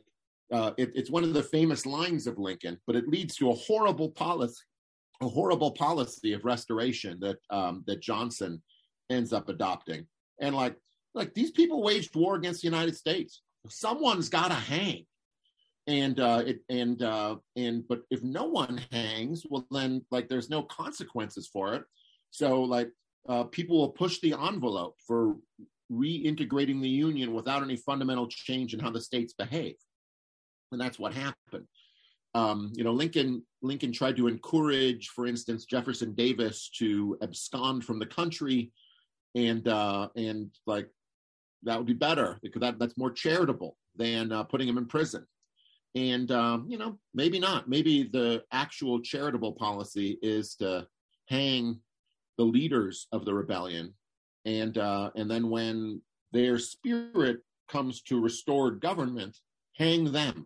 [0.51, 3.55] uh, it, it's one of the famous lines of Lincoln, but it leads to a
[3.55, 4.63] horrible policy,
[5.21, 8.63] a horrible policy of restoration that um, that Johnson
[9.11, 10.07] ends up adopting.
[10.41, 10.75] And like
[11.13, 15.05] like these people waged war against the United States someone's got to hang.
[15.87, 20.49] And uh it and uh and but if no one hangs well then like there's
[20.49, 21.83] no consequences for it.
[22.29, 22.91] So like
[23.27, 25.35] uh people will push the envelope for
[25.91, 29.77] reintegrating the union without any fundamental change in how the states behave.
[30.71, 31.65] And that's what happened.
[32.35, 37.97] Um you know lincoln lincoln tried to encourage for instance jefferson davis to abscond from
[37.97, 38.71] the country
[39.33, 40.89] and uh and like
[41.63, 45.25] that would be better because that, that's more charitable than uh, putting him in prison.
[45.95, 47.67] And, um, you know, maybe not.
[47.67, 50.87] Maybe the actual charitable policy is to
[51.27, 51.79] hang
[52.37, 53.93] the leaders of the rebellion.
[54.45, 59.37] And, uh, and then when their spirit comes to restored government,
[59.75, 60.45] hang them.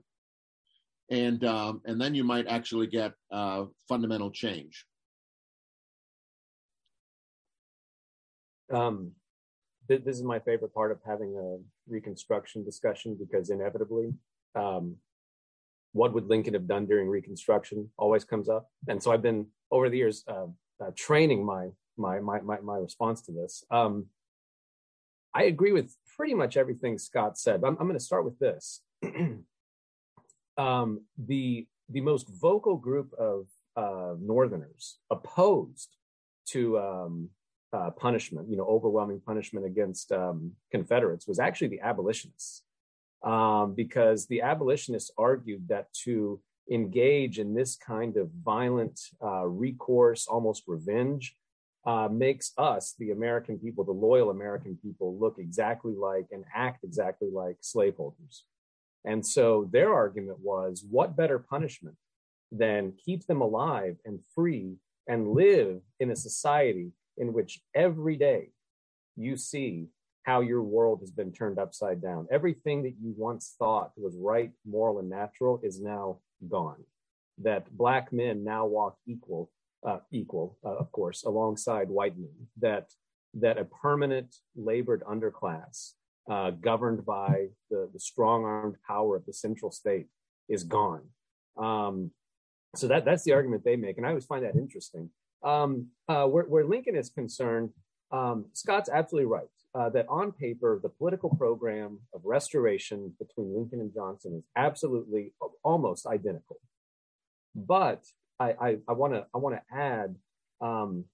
[1.12, 4.86] And, um, and then you might actually get uh, fundamental change.
[8.74, 9.12] Um,
[9.88, 14.14] this is my favorite part of having a reconstruction discussion because inevitably
[14.56, 14.96] um,
[15.92, 19.90] what would lincoln have done during reconstruction always comes up and so i've been over
[19.90, 20.48] the years uh,
[20.84, 21.68] uh, training my,
[21.98, 24.06] my, my my my response to this um,
[25.34, 27.64] I agree with pretty much everything Scott said.
[27.64, 28.82] I'm, I'm going to start with this.
[30.58, 35.90] um, the the most vocal group of uh, Northerners opposed
[36.48, 37.30] to um,
[37.74, 42.64] uh, punishment, you know, overwhelming punishment against um, Confederates was actually the abolitionists,
[43.24, 46.40] um, because the abolitionists argued that to
[46.72, 51.36] engage in this kind of violent uh, recourse, almost revenge,
[51.86, 56.84] uh, makes us, the American people, the loyal American people, look exactly like and act
[56.84, 58.46] exactly like slaveholders.
[59.04, 61.98] And so their argument was what better punishment
[62.52, 64.76] than keep them alive and free
[65.08, 68.50] and live in a society in which every day
[69.16, 69.88] you see
[70.24, 72.28] how your world has been turned upside down.
[72.32, 76.84] Everything that you once thought was right, moral, and natural is now gone.
[77.40, 79.52] That black men now walk equal,
[79.86, 82.48] uh, equal, uh, of course, alongside white men.
[82.60, 82.90] That
[83.36, 85.94] that a permanent labored underclass
[86.30, 90.08] uh, governed by the, the strong armed power of the central state
[90.48, 91.02] is gone.
[91.58, 92.12] Um,
[92.76, 95.10] so that that's the argument they make, and I always find that interesting.
[95.44, 97.72] Um, uh, where, where, Lincoln is concerned,
[98.12, 103.82] um, Scott's absolutely right uh, that on paper, the political program of restoration between Lincoln
[103.82, 106.58] and Johnson is absolutely almost identical.
[107.56, 108.06] But
[108.40, 110.16] I want to I want to add.
[110.62, 111.06] Um,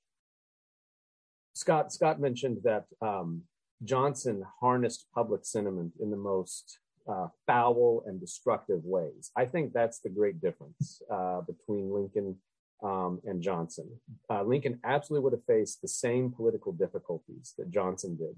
[1.54, 3.44] Scott Scott mentioned that um,
[3.84, 9.32] Johnson harnessed public sentiment in the most uh, foul and destructive ways.
[9.36, 12.38] I think that's the great difference uh, between Lincoln
[12.84, 13.90] um, and Johnson.
[14.30, 18.36] Uh, Lincoln absolutely would have faced the same political difficulties that Johnson did.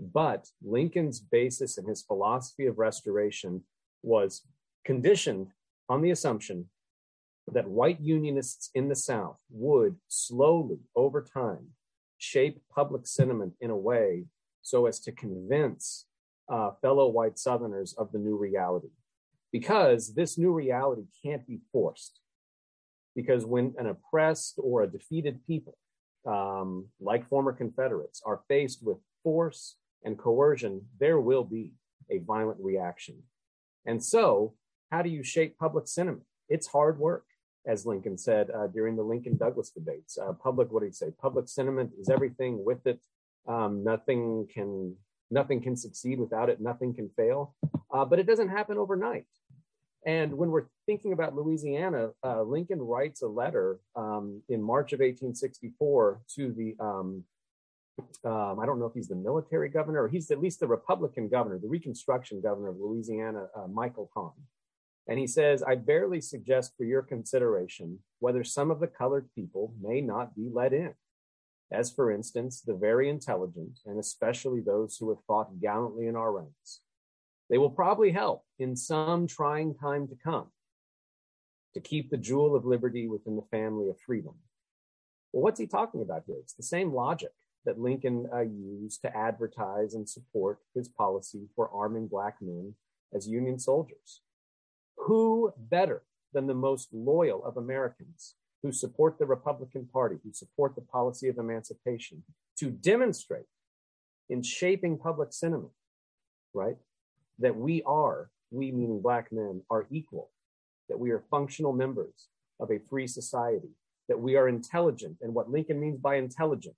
[0.00, 3.62] But Lincoln's basis and his philosophy of restoration
[4.02, 4.42] was
[4.84, 5.48] conditioned
[5.88, 6.66] on the assumption
[7.52, 11.68] that white Unionists in the South would slowly, over time,
[12.18, 14.24] shape public sentiment in a way
[14.62, 16.06] so as to convince
[16.50, 18.88] uh, fellow white Southerners of the new reality.
[19.52, 22.20] Because this new reality can't be forced.
[23.14, 25.76] Because when an oppressed or a defeated people,
[26.26, 31.72] um, like former Confederates, are faced with force and coercion, there will be
[32.10, 33.22] a violent reaction.
[33.86, 34.54] And so,
[34.90, 36.24] how do you shape public sentiment?
[36.48, 37.24] It's hard work,
[37.66, 40.18] as Lincoln said uh, during the Lincoln Douglas debates.
[40.18, 41.10] Uh, public, what did he say?
[41.20, 42.64] Public sentiment is everything.
[42.64, 43.00] With it,
[43.46, 44.96] um, nothing can
[45.30, 46.60] nothing can succeed without it.
[46.60, 47.54] Nothing can fail.
[47.90, 49.26] Uh, but it doesn't happen overnight.
[50.06, 55.00] And when we're thinking about Louisiana, uh, Lincoln writes a letter um, in March of
[55.00, 57.24] 1864 to the, um,
[58.24, 61.28] um, I don't know if he's the military governor or he's at least the Republican
[61.28, 64.32] governor, the Reconstruction governor of Louisiana, uh, Michael Hahn.
[65.08, 69.74] And he says, I barely suggest for your consideration whether some of the colored people
[69.80, 70.94] may not be let in,
[71.70, 76.32] as for instance, the very intelligent, and especially those who have fought gallantly in our
[76.32, 76.80] ranks
[77.50, 80.46] they will probably help in some trying time to come
[81.74, 84.34] to keep the jewel of liberty within the family of freedom.
[85.32, 86.36] Well, what's he talking about here?
[86.40, 87.32] It's the same logic
[87.64, 92.74] that Lincoln uh, used to advertise and support his policy for arming black men
[93.12, 94.20] as Union soldiers.
[94.96, 96.02] Who better
[96.32, 101.28] than the most loyal of Americans who support the Republican Party, who support the policy
[101.28, 102.22] of emancipation,
[102.58, 103.46] to demonstrate
[104.30, 105.72] in shaping public sentiment,
[106.54, 106.76] right?
[107.38, 110.30] That we are, we meaning Black men, are equal,
[110.88, 112.28] that we are functional members
[112.60, 113.70] of a free society,
[114.08, 115.16] that we are intelligent.
[115.22, 116.76] And what Lincoln means by intelligent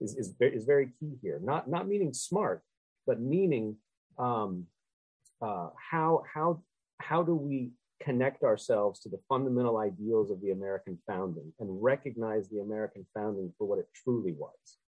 [0.00, 1.40] is, is, is very key here.
[1.42, 2.62] Not, not meaning smart,
[3.06, 3.76] but meaning
[4.18, 4.66] um,
[5.42, 6.62] uh, how, how,
[6.98, 12.48] how do we connect ourselves to the fundamental ideals of the American founding and recognize
[12.48, 14.78] the American founding for what it truly was.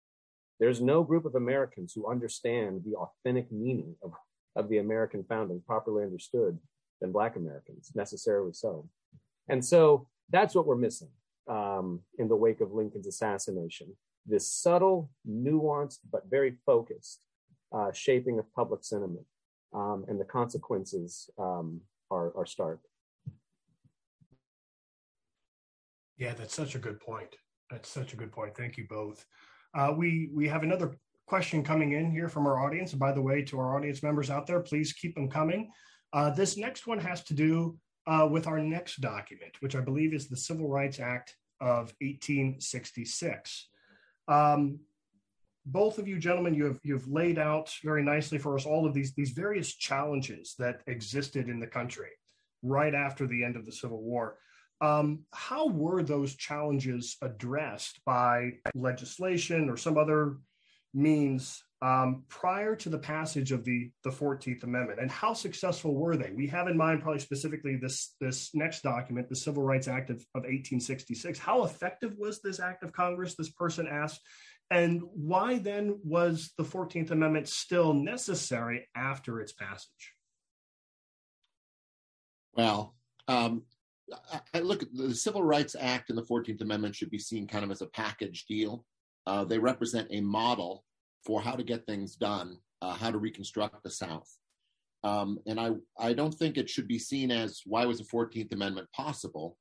[0.58, 4.12] There's no group of Americans who understand the authentic meaning of
[4.56, 6.58] of the American founding properly understood
[7.00, 8.88] than Black Americans, necessarily so.
[9.48, 11.10] And so that's what we're missing
[11.48, 13.88] um, in the wake of Lincoln's assassination
[14.26, 17.20] this subtle, nuanced, but very focused
[17.72, 19.26] uh, shaping of public sentiment.
[19.74, 21.80] Um, and the consequences um,
[22.10, 22.80] are, are stark.
[26.18, 27.34] Yeah, that's such a good point.
[27.70, 28.54] That's such a good point.
[28.54, 29.24] Thank you both.
[29.74, 30.94] Uh, we we have another
[31.26, 32.92] question coming in here from our audience.
[32.92, 35.70] And by the way, to our audience members out there, please keep them coming.
[36.12, 40.14] Uh, this next one has to do uh, with our next document, which I believe
[40.14, 43.68] is the Civil Rights Act of 1866.
[44.28, 44.80] Um,
[45.64, 48.94] both of you gentlemen, you have you've laid out very nicely for us all of
[48.94, 52.10] these these various challenges that existed in the country
[52.62, 54.38] right after the end of the Civil War.
[54.80, 60.38] Um, how were those challenges addressed by legislation or some other
[60.94, 65.00] means um, prior to the passage of the, the 14th Amendment?
[65.00, 66.30] And how successful were they?
[66.34, 70.16] We have in mind probably specifically this, this next document, the Civil Rights Act of,
[70.34, 71.38] of 1866.
[71.38, 74.20] How effective was this act of Congress, this person asked?
[74.70, 80.14] And why then was the 14th Amendment still necessary after its passage?
[82.54, 82.94] Well,
[83.28, 83.64] um,
[84.54, 87.64] I look at the Civil Rights Act and the 14th Amendment should be seen kind
[87.64, 88.84] of as a package deal.
[89.26, 90.84] Uh, they represent a model
[91.24, 94.28] for how to get things done, uh, how to reconstruct the South.
[95.04, 98.52] Um, and I, I don't think it should be seen as why was the 14th
[98.52, 99.56] Amendment possible.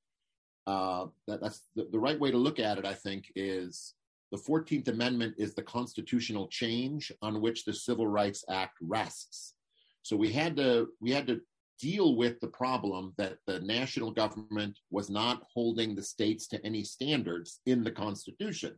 [0.67, 3.95] Uh, that, that's the, the right way to look at it, I think, is
[4.31, 9.55] the 14th Amendment is the constitutional change on which the Civil Rights Act rests.
[10.03, 11.41] So we had to we had to
[11.79, 16.83] deal with the problem that the national government was not holding the states to any
[16.83, 18.75] standards in the Constitution.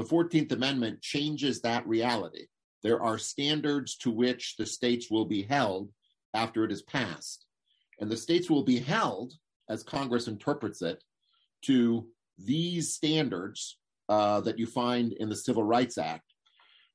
[0.00, 2.46] The 14th Amendment changes that reality.
[2.82, 5.90] There are standards to which the states will be held
[6.32, 7.44] after it is passed.
[8.00, 9.34] And the states will be held,
[9.68, 11.04] as Congress interprets it,
[11.66, 13.76] to these standards
[14.08, 16.32] uh, that you find in the Civil Rights Act.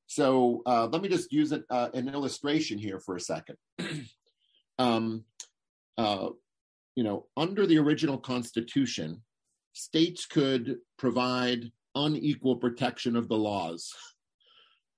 [0.08, 3.56] So uh, let me just use it, uh, an illustration here for a second.
[4.80, 5.22] um,
[5.96, 6.30] uh,
[6.96, 9.22] you know, under the original Constitution,
[9.74, 13.92] states could provide unequal protection of the laws.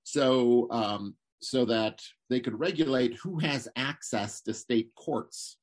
[0.03, 5.57] So, um, so that they could regulate who has access to state courts,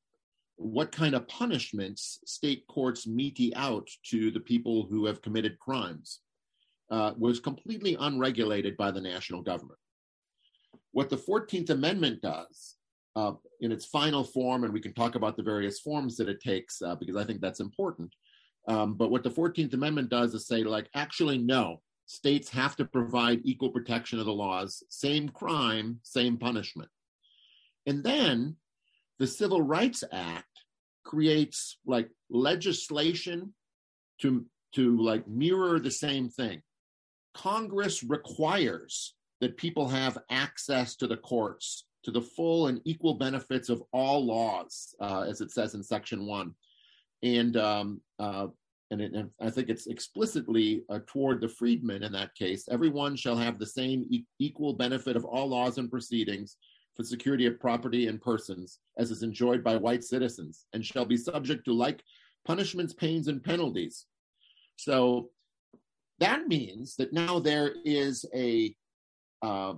[0.55, 6.19] what kind of punishments state courts mete out to the people who have committed crimes,
[6.89, 9.79] uh, was completely unregulated by the national government.
[10.91, 12.77] What the 14th Amendment does
[13.15, 16.41] uh, in its final form, and we can talk about the various forms that it
[16.41, 18.13] takes uh, because I think that's important,
[18.67, 22.85] um, but what the 14th Amendment does is say, like, actually, no, states have to
[22.85, 26.89] provide equal protection of the laws, same crime, same punishment.
[27.85, 28.57] And then
[29.19, 30.45] the Civil Rights Act
[31.05, 33.53] creates like legislation
[34.19, 36.61] to to like mirror the same thing.
[37.33, 43.69] Congress requires that people have access to the courts to the full and equal benefits
[43.69, 46.53] of all laws, uh, as it says in Section One
[47.23, 48.47] and um, uh,
[48.91, 52.67] and, it, and, I think it's explicitly uh, toward the freedmen in that case.
[52.71, 56.57] Everyone shall have the same e- equal benefit of all laws and proceedings
[56.95, 61.17] for security of property and persons, as is enjoyed by white citizens, and shall be
[61.17, 62.01] subject to like
[62.45, 64.05] punishments, pains, and penalties.
[64.77, 65.29] So
[66.19, 68.75] that means that now there is a
[69.41, 69.73] uh,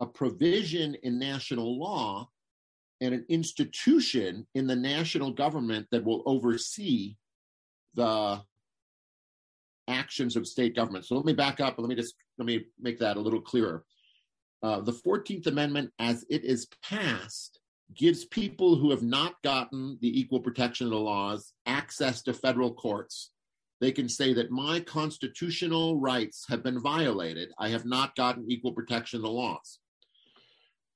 [0.00, 2.28] a provision in national law
[3.02, 7.16] and an institution in the national government that will oversee
[7.94, 8.40] the
[9.88, 11.04] actions of state government.
[11.04, 13.84] So let me back up let me just let me make that a little clearer.
[14.62, 17.58] Uh, the 14th Amendment, as it is passed,
[17.94, 22.72] gives people who have not gotten the equal protection of the laws access to federal
[22.72, 23.32] courts.
[23.80, 27.50] They can say that my constitutional rights have been violated.
[27.58, 29.80] I have not gotten equal protection of the laws.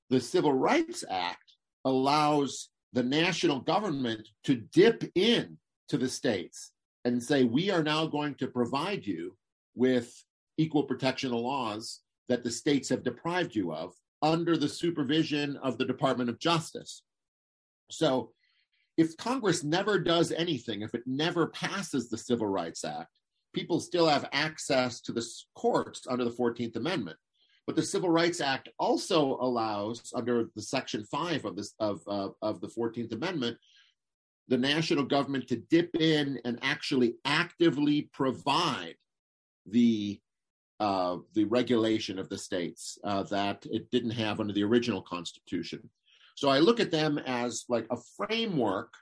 [0.08, 1.45] The Civil Rights Act
[1.86, 5.56] allows the national government to dip in
[5.88, 6.72] to the states
[7.04, 9.36] and say, we are now going to provide you
[9.74, 10.12] with
[10.58, 15.84] equal protection laws that the states have deprived you of under the supervision of the
[15.84, 17.02] Department of Justice.
[17.90, 18.32] So,
[18.96, 23.10] if Congress never does anything, if it never passes the Civil Rights Act,
[23.54, 25.24] people still have access to the
[25.54, 27.18] courts under the 14th Amendment.
[27.66, 32.28] But the Civil Rights Act also allows, under the Section 5 of, this, of, uh,
[32.40, 33.58] of the 14th Amendment,
[34.48, 38.94] the national government to dip in and actually actively provide
[39.66, 40.20] the
[40.78, 45.88] uh, the regulation of the states uh, that it didn't have under the original constitution.
[46.34, 48.92] So I look at them as like a framework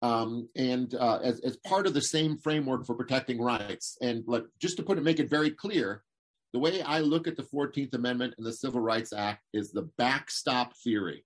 [0.00, 3.98] um, and uh, as, as part of the same framework for protecting rights.
[4.00, 6.04] And like, just to put it, make it very clear,
[6.52, 9.90] the way I look at the 14th Amendment and the Civil Rights Act is the
[9.98, 11.24] backstop theory.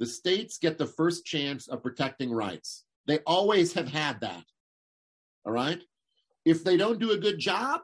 [0.00, 2.84] The states get the first chance of protecting rights.
[3.06, 4.44] They always have had that.
[5.44, 5.80] All right?
[6.44, 7.82] If they don't do a good job,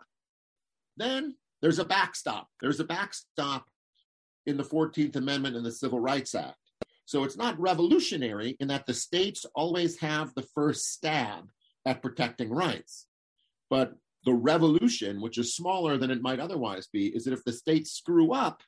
[0.96, 2.48] then there's a backstop.
[2.60, 3.66] There's a backstop
[4.46, 6.56] in the 14th Amendment and the Civil Rights Act.
[7.04, 11.48] So it's not revolutionary in that the states always have the first stab
[11.86, 13.06] at protecting rights.
[13.68, 13.94] But
[14.24, 17.92] the revolution, which is smaller than it might otherwise be, is that if the states
[17.92, 18.62] screw up,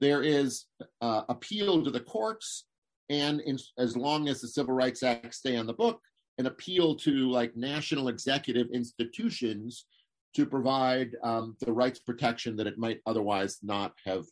[0.00, 0.66] there is
[1.00, 2.64] uh, appeal to the courts,
[3.10, 6.00] and in, as long as the Civil Rights Act stay on the book,
[6.38, 9.86] an appeal to like national executive institutions
[10.34, 14.24] to provide um, the rights protection that it might otherwise not have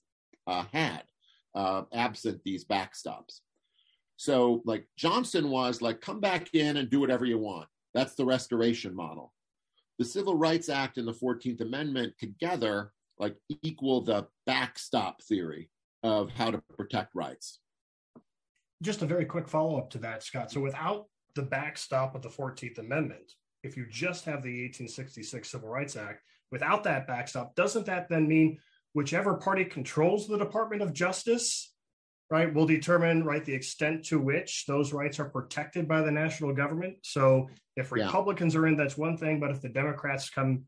[0.47, 1.03] uh, had,
[1.55, 3.41] uh, absent these backstops.
[4.17, 7.69] So, like Johnson was like, come back in and do whatever you want.
[7.93, 9.33] That's the restoration model.
[9.99, 15.71] The Civil Rights Act and the 14th Amendment together like equal the backstop theory
[16.03, 17.61] of how to protect rights.
[18.83, 20.51] Just a very quick follow up to that, Scott.
[20.51, 23.33] So, without the backstop of the 14th Amendment,
[23.63, 26.23] if you just have the 1866 Civil Rights Act,
[26.53, 28.59] without that backstop, doesn't that then mean
[28.93, 31.75] whichever party controls the Department of Justice,
[32.31, 36.53] right, will determine right the extent to which those rights are protected by the national
[36.53, 36.97] government?
[37.03, 38.61] So, if Republicans yeah.
[38.61, 40.65] are in, that's one thing, but if the Democrats come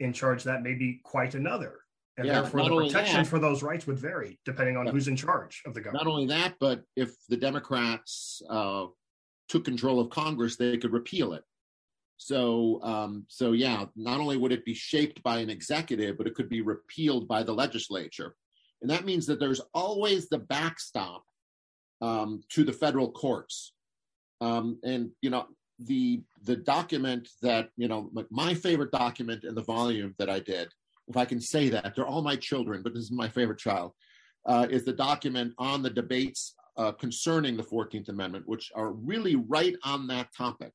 [0.00, 1.80] in charge, that may be quite another.
[2.16, 5.16] And yeah, therefore, the protection that, for those rights would vary depending on who's in
[5.16, 6.04] charge of the government.
[6.04, 8.86] Not only that, but if the Democrats uh,
[9.48, 11.42] took control of Congress, they could repeal it.
[12.16, 16.34] So, um, so yeah, not only would it be shaped by an executive, but it
[16.34, 18.36] could be repealed by the legislature,
[18.84, 21.24] and that means that there's always the backstop
[22.02, 23.72] um, to the federal courts.
[24.42, 25.46] Um, and you know,
[25.78, 30.68] the the document that you know, my favorite document in the volume that I did
[31.08, 31.94] if I can say that.
[31.96, 33.92] They're all my children, but this is my favorite child.
[34.44, 39.36] Uh, is the document on the debates uh, concerning the 14th Amendment, which are really
[39.36, 40.72] right on that topic.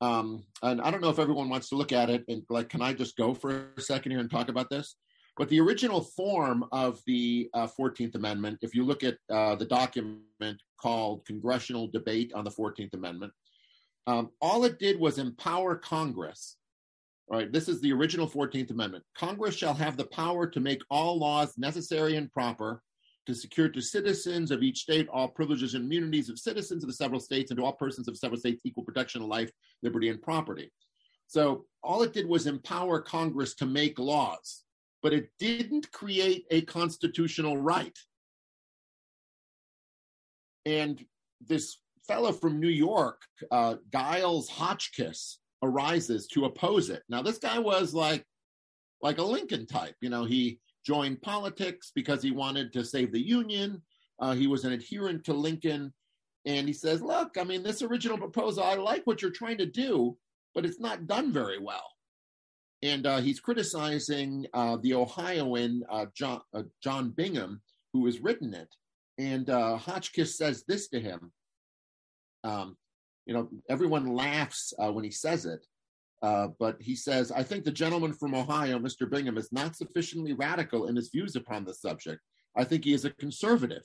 [0.00, 2.24] Um, and I don't know if everyone wants to look at it.
[2.28, 4.96] And like, can I just go for a second here and talk about this?
[5.36, 9.64] But the original form of the uh, 14th Amendment, if you look at uh, the
[9.64, 13.32] document called Congressional Debate on the 14th Amendment,
[14.06, 16.56] um, all it did was empower Congress
[17.30, 19.04] all right, this is the original 14th Amendment.
[19.14, 22.82] Congress shall have the power to make all laws necessary and proper
[23.26, 26.94] to secure to citizens of each state all privileges and immunities of citizens of the
[26.94, 29.52] several states and to all persons of several states equal protection of life,
[29.84, 30.72] liberty, and property.
[31.28, 34.64] So all it did was empower Congress to make laws,
[35.02, 37.98] but it didn't create a constitutional right.
[40.66, 41.04] And
[41.40, 47.02] this fellow from New York, uh, Giles Hotchkiss, arises to oppose it.
[47.08, 48.24] Now, this guy was like
[49.02, 49.94] like a Lincoln type.
[50.00, 53.82] You know, he joined politics because he wanted to save the Union.
[54.18, 55.92] Uh, he was an adherent to Lincoln.
[56.46, 59.66] And he says, look, I mean, this original proposal, I like what you're trying to
[59.66, 60.16] do,
[60.54, 61.84] but it's not done very well.
[62.82, 67.60] And uh, he's criticizing uh, the Ohioan uh, John, uh, John Bingham,
[67.92, 68.74] who has written it.
[69.18, 71.32] And uh, Hotchkiss says this to him
[72.42, 72.76] um,
[73.26, 75.66] you know, everyone laughs when he says it.
[76.22, 79.10] Uh, but he says, I think the gentleman from Ohio, Mr.
[79.10, 82.20] Bingham, is not sufficiently radical in his views upon the subject.
[82.56, 83.82] I think he is a conservative,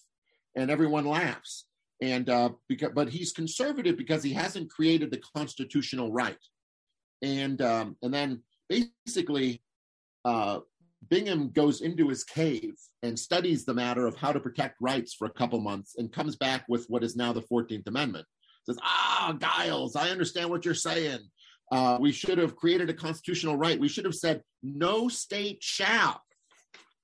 [0.55, 1.65] and everyone laughs.
[2.01, 6.37] And uh, because, but he's conservative because he hasn't created the constitutional right.
[7.21, 9.61] And um, and then basically,
[10.23, 10.59] uh,
[11.09, 15.25] Bingham goes into his cave and studies the matter of how to protect rights for
[15.25, 18.25] a couple months, and comes back with what is now the Fourteenth Amendment
[18.65, 21.19] says, ah, Giles, I understand what you're saying.
[21.71, 23.79] Uh, we should have created a constitutional right.
[23.79, 26.21] We should have said, no state shall,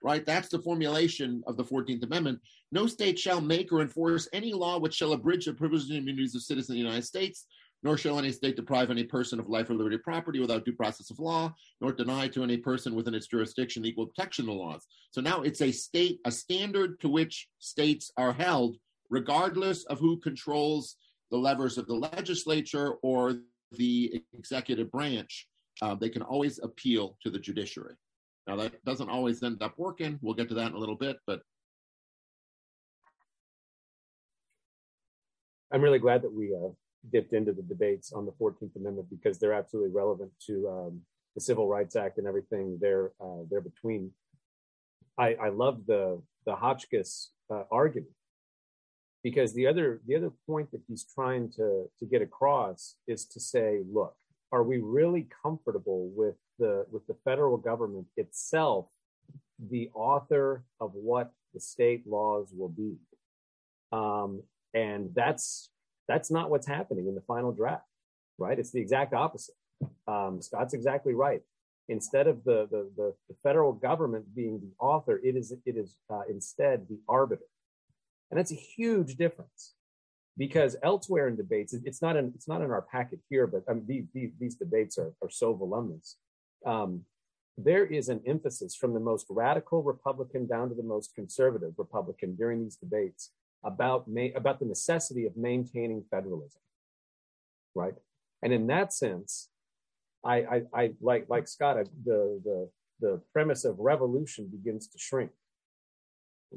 [0.03, 0.25] right?
[0.25, 2.39] That's the formulation of the 14th Amendment.
[2.71, 6.35] No state shall make or enforce any law which shall abridge the privileges and immunities
[6.35, 7.45] of citizens of the United States,
[7.83, 10.73] nor shall any state deprive any person of life or liberty or property without due
[10.73, 14.53] process of law, nor deny to any person within its jurisdiction equal protection of the
[14.53, 14.85] laws.
[15.11, 18.77] So now it's a state, a standard to which states are held,
[19.09, 20.95] regardless of who controls
[21.31, 23.37] the levers of the legislature or
[23.71, 25.47] the executive branch,
[25.81, 27.95] uh, they can always appeal to the judiciary.
[28.47, 30.19] Now, that doesn't always end up working.
[30.21, 31.41] We'll get to that in a little bit, but.
[35.73, 36.69] I'm really glad that we uh,
[37.11, 41.01] dipped into the debates on the 14th Amendment because they're absolutely relevant to um,
[41.35, 44.11] the Civil Rights Act and everything there, uh, there between.
[45.17, 48.13] I, I love the, the Hotchkiss uh, argument
[49.23, 53.39] because the other the other point that he's trying to to get across is to
[53.39, 54.15] say look
[54.51, 58.87] are we really comfortable with the with the federal government itself
[59.69, 62.95] the author of what the state laws will be
[63.91, 64.41] um,
[64.73, 65.69] and that's
[66.11, 67.85] that's not what's happening in the final draft
[68.41, 68.59] right?
[68.59, 69.55] It's the exact opposite.
[70.07, 71.41] Um, scott's exactly right.
[71.87, 75.95] Instead of the, the the, the federal government being the author it is it is
[76.09, 77.45] uh, instead the arbiter.
[78.29, 79.73] And that's a huge difference
[80.37, 83.73] because elsewhere in debates, it's not in, it's not in our packet here, but I
[83.73, 86.15] mean, these, these, these debates are, are so voluminous.
[86.65, 87.01] Um,
[87.57, 92.35] there is an emphasis from the most radical Republican down to the most conservative Republican
[92.37, 93.31] during these debates
[93.63, 96.61] about ma- about the necessity of maintaining federalism,
[97.75, 97.95] right?
[98.43, 99.49] And in that sense,
[100.25, 102.69] I, I, I like like Scott, I, the the
[103.01, 105.31] the premise of revolution begins to shrink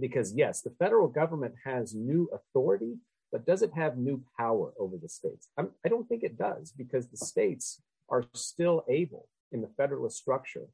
[0.00, 2.98] Because, yes, the federal government has new authority,
[3.32, 5.48] but does it have new power over the states?
[5.58, 9.70] I'm, I do not think it does because the states are still able in the
[9.76, 10.66] federalist structure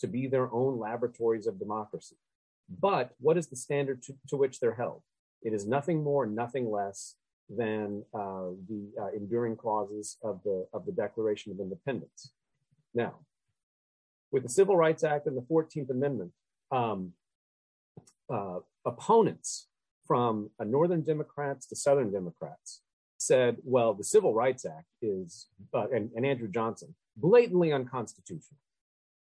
[0.00, 2.16] to be their own laboratories of democracy.
[2.80, 5.02] But what is the standard to, to which they're held?
[5.44, 7.16] It is nothing more, nothing less
[7.48, 12.32] than uh, the uh, enduring clauses of the of the Declaration of Independence.
[12.94, 13.14] Now,
[14.32, 16.32] with the Civil Rights Act and the Fourteenth Amendment,
[16.72, 17.12] um,
[18.32, 19.68] uh, opponents
[20.06, 22.80] from uh, Northern Democrats to Southern Democrats
[23.18, 28.58] said, "Well, the Civil Rights Act is," uh, and, and Andrew Johnson, blatantly unconstitutional.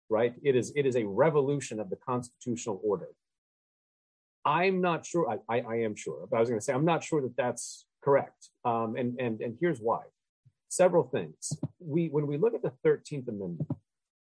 [0.09, 0.33] Right?
[0.43, 3.09] It is it is a revolution of the constitutional order.
[4.45, 5.29] I'm not sure.
[5.29, 7.35] I, I, I am sure, but I was going to say I'm not sure that
[7.35, 8.49] that's correct.
[8.65, 10.01] Um, and and and here's why.
[10.69, 11.53] Several things.
[11.79, 13.67] We when we look at the Thirteenth Amendment,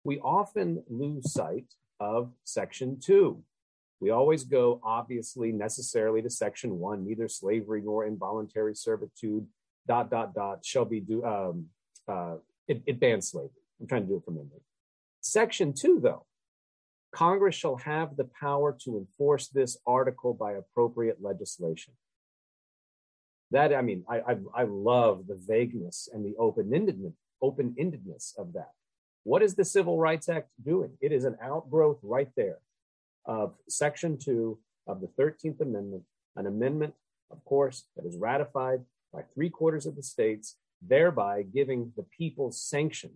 [0.04, 1.66] we often lose sight
[2.00, 3.42] of Section Two.
[4.00, 7.04] We always go obviously necessarily to Section One.
[7.04, 9.46] Neither slavery nor involuntary servitude.
[9.86, 11.24] Dot dot dot shall be do.
[11.24, 11.66] Um,
[12.08, 12.36] uh,
[12.66, 13.50] it, it bans slavery.
[13.80, 14.62] I'm trying to do it from memory.
[15.20, 16.24] Section two, though,
[17.12, 21.94] Congress shall have the power to enforce this article by appropriate legislation.
[23.50, 28.70] That I mean, I, I, I love the vagueness and the open-endedness, open-endedness of that.
[29.24, 30.92] What is the Civil Rights Act doing?
[31.00, 32.58] It is an outgrowth right there
[33.26, 36.04] of Section 2 of the 13th Amendment,
[36.36, 36.94] an amendment,
[37.30, 38.80] of course, that is ratified
[39.12, 43.11] by three quarters of the states, thereby giving the people's sanction,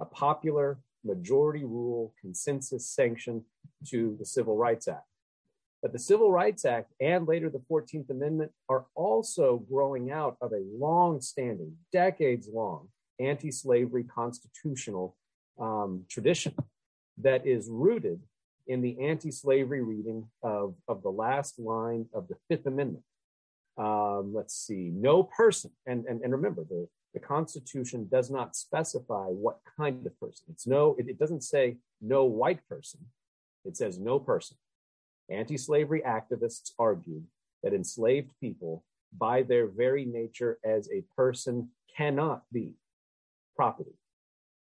[0.00, 3.44] a popular majority rule consensus sanction
[3.88, 5.06] to the Civil Rights Act.
[5.82, 10.52] But the Civil Rights Act and later the 14th Amendment are also growing out of
[10.52, 12.88] a long standing, decades long
[13.20, 15.16] anti slavery constitutional
[15.58, 16.54] um, tradition
[17.18, 18.20] that is rooted
[18.66, 23.04] in the anti slavery reading of, of the last line of the Fifth Amendment.
[23.76, 26.88] Um, let's see, no person, and, and, and remember, the,
[27.18, 30.46] the Constitution does not specify what kind of person.
[30.50, 33.00] It's no, it, it doesn't say no white person,
[33.64, 34.56] it says no person.
[35.28, 37.24] Anti slavery activists argued
[37.62, 38.84] that enslaved people,
[39.16, 42.74] by their very nature as a person, cannot be
[43.56, 43.98] property.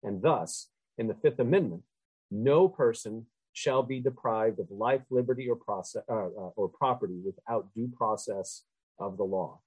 [0.03, 1.83] And thus, in the Fifth Amendment,
[2.31, 7.69] no person shall be deprived of life, liberty, or, process, uh, uh, or property without
[7.75, 8.65] due process
[8.99, 9.61] of the law.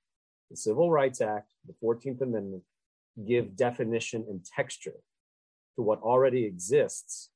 [0.52, 2.64] The Civil Rights Act, the 14th Amendment,
[3.28, 4.99] give definition and texture
[5.76, 7.30] to what already exists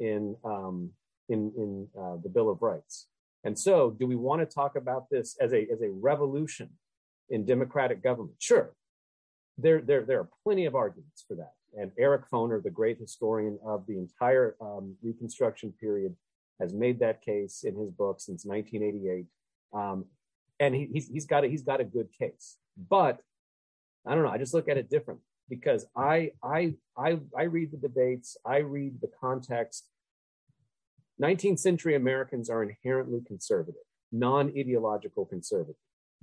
[0.00, 0.90] in um,
[1.28, 3.06] in, in uh, the Bill of Rights.
[3.44, 6.70] And so, do we want to talk about this as a, as a revolution
[7.30, 8.36] in democratic government?
[8.38, 8.72] Sure.
[9.58, 11.52] There, there, there are plenty of arguments for that.
[11.78, 16.14] And Eric Foner, the great historian of the entire um, Reconstruction period,
[16.60, 19.26] has made that case in his book since 1988.
[19.72, 20.04] Um,
[20.60, 22.58] and he, he's, he's, got a, he's got a good case.
[22.88, 23.20] But
[24.06, 27.72] I don't know, I just look at it different because I, I, I, I read
[27.72, 29.86] the debates, I read the context,
[31.20, 35.76] 19th century Americans are inherently conservative, non ideological conservative.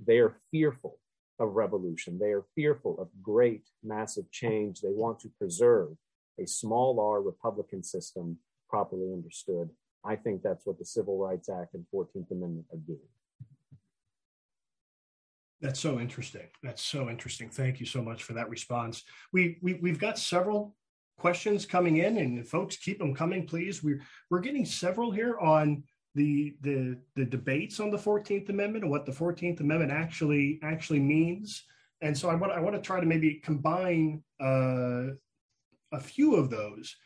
[0.04, 0.98] They are fearful
[1.38, 2.18] of revolution.
[2.18, 4.80] They are fearful of great, massive change.
[4.80, 5.96] They want to preserve
[6.38, 9.70] a small r Republican system properly understood.
[10.04, 13.08] I think that's what the Civil Rights Act and 14th Amendment are doing.
[15.60, 16.48] That's so interesting.
[16.62, 17.50] That's so interesting.
[17.50, 19.04] Thank you so much for that response.
[19.32, 20.74] We, we we've got several
[21.18, 23.82] questions coming in, and folks, keep them coming, please.
[23.82, 24.00] We're
[24.30, 25.82] we're getting several here on
[26.14, 31.00] the the the debates on the Fourteenth Amendment and what the Fourteenth Amendment actually actually
[31.00, 31.64] means.
[32.00, 35.08] And so I want I want to try to maybe combine uh,
[35.92, 36.96] a few of those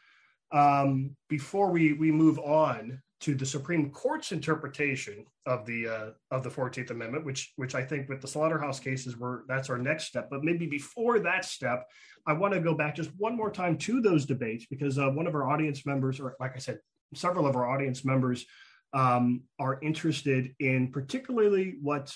[0.52, 6.44] um, before we we move on to the Supreme Court's interpretation of the uh, of
[6.44, 10.04] the Fourteenth Amendment, which which I think with the slaughterhouse cases, were that's our next
[10.04, 10.28] step.
[10.30, 11.88] But maybe before that step,
[12.26, 15.26] I want to go back just one more time to those debates because uh, one
[15.26, 16.80] of our audience members, or like I said,
[17.14, 18.44] several of our audience members
[18.92, 22.14] um, are interested in particularly what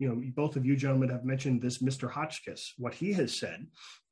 [0.00, 0.20] you know.
[0.34, 2.10] Both of you gentlemen have mentioned this, Mr.
[2.10, 3.64] Hotchkiss, what he has said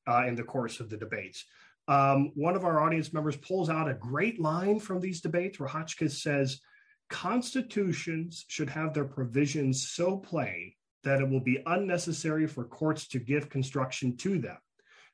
[0.06, 1.44] uh, in the course of the debates.
[1.88, 5.68] Um, one of our audience members pulls out a great line from these debates where
[5.68, 6.60] Hotchkiss says,
[7.08, 10.72] Constitutions should have their provisions so plain
[11.04, 14.56] that it will be unnecessary for courts to give construction to them.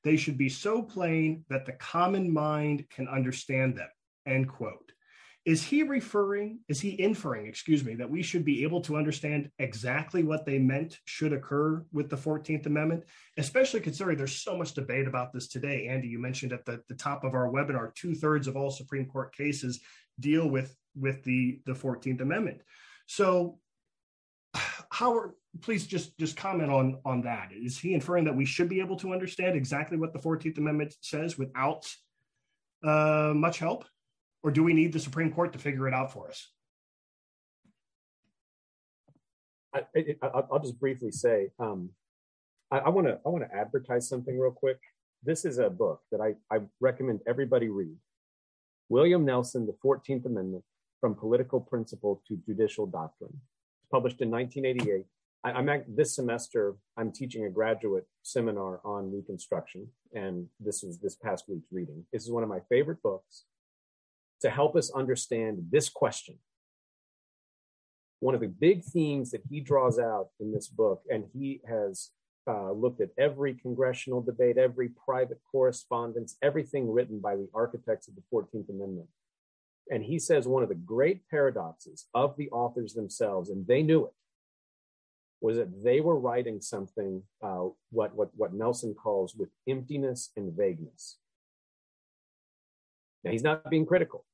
[0.02, 3.88] They should be so plain that the common mind can understand them.
[4.26, 4.91] End quote.
[5.44, 9.50] Is he referring, is he inferring, excuse me, that we should be able to understand
[9.58, 13.02] exactly what they meant should occur with the 14th Amendment,
[13.38, 15.88] especially considering there's so much debate about this today?
[15.88, 19.06] Andy, you mentioned at the, the top of our webinar, two thirds of all Supreme
[19.06, 19.80] Court cases
[20.20, 22.60] deal with, with the, the 14th Amendment.
[23.06, 23.58] So,
[24.90, 27.48] Howard, please just just comment on on that.
[27.52, 30.94] Is he inferring that we should be able to understand exactly what the Fourteenth Amendment
[31.00, 31.90] says without
[32.84, 33.86] uh, much help,
[34.42, 36.48] or do we need the Supreme Court to figure it out for us?
[39.74, 39.82] I,
[40.50, 41.90] will just briefly say um,
[42.70, 44.78] I want to I want to advertise something real quick.
[45.22, 47.96] This is a book that I, I recommend everybody read.
[48.88, 50.64] William Nelson, The 14th Amendment,
[51.00, 53.32] From Political Principle to Judicial Doctrine.
[53.32, 55.04] It's published in 1988.
[55.44, 60.98] I, am at, this semester, I'm teaching a graduate seminar on Reconstruction, and this is
[60.98, 62.04] this past week's reading.
[62.12, 63.44] This is one of my favorite books
[64.42, 66.38] to help us understand this question.
[68.20, 72.10] One of the big themes that he draws out in this book, and he has
[72.46, 78.14] uh, looked at every congressional debate, every private correspondence, everything written by the architects of
[78.14, 79.08] the 14th Amendment.
[79.90, 84.04] And he says one of the great paradoxes of the authors themselves, and they knew
[84.04, 84.12] it,
[85.40, 90.52] was that they were writing something, uh, what, what, what Nelson calls with emptiness and
[90.56, 91.18] vagueness.
[93.24, 94.24] Now, he's not being critical.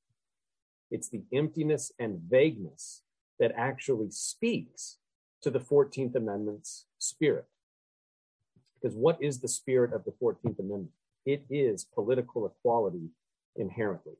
[0.91, 3.03] It's the emptiness and vagueness
[3.39, 4.99] that actually speaks
[5.43, 7.47] to the 14th Amendment's spirit.
[8.81, 10.91] Because what is the spirit of the 14th Amendment?
[11.27, 13.11] It is political equality
[13.57, 14.15] inherently.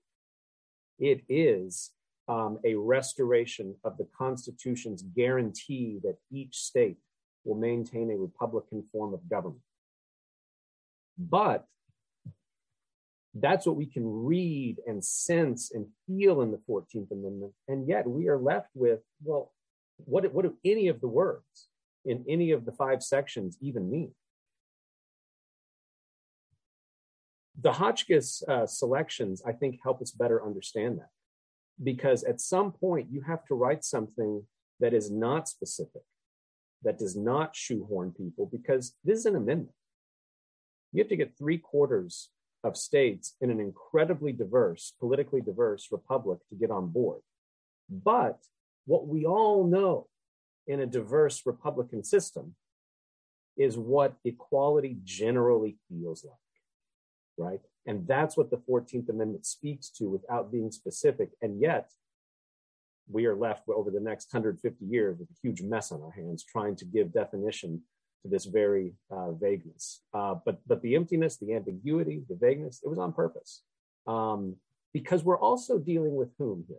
[0.99, 1.91] It is
[2.29, 6.99] um, a restoration of the Constitution's guarantee that each state
[7.45, 9.63] will maintain a Republican form of government.
[11.17, 11.67] But
[13.35, 17.53] that's what we can read and sense and feel in the 14th Amendment.
[17.69, 19.53] And yet we are left with, well,
[19.99, 21.69] what, what do any of the words
[22.05, 24.13] in any of the five sections even mean?
[27.61, 31.11] the Hotchkiss uh, selections, I think, help us better understand that.
[31.83, 34.45] Because at some point, you have to write something
[34.81, 36.03] that is not specific,
[36.83, 39.75] that does not shoehorn people, because this is an amendment.
[40.93, 42.31] You have to get three quarters
[42.65, 47.21] of states in an incredibly diverse, politically diverse republic to get on board.
[47.89, 48.39] But
[48.87, 50.09] what we all know
[50.67, 52.55] in a diverse Republican system
[53.57, 56.37] is what equality generally feels like
[57.39, 57.61] right?
[57.87, 61.31] And that's what the 14th Amendment speaks to without being specific.
[61.41, 61.91] And yet,
[63.11, 66.45] we are left over the next 150 years with a huge mess on our hands
[66.45, 67.81] trying to give definition
[68.23, 70.01] to this very uh, vagueness.
[70.13, 73.63] Uh, but, but the emptiness, the ambiguity, the vagueness, it was on purpose.
[74.07, 74.57] Um,
[74.93, 76.79] because we're also dealing with whom here?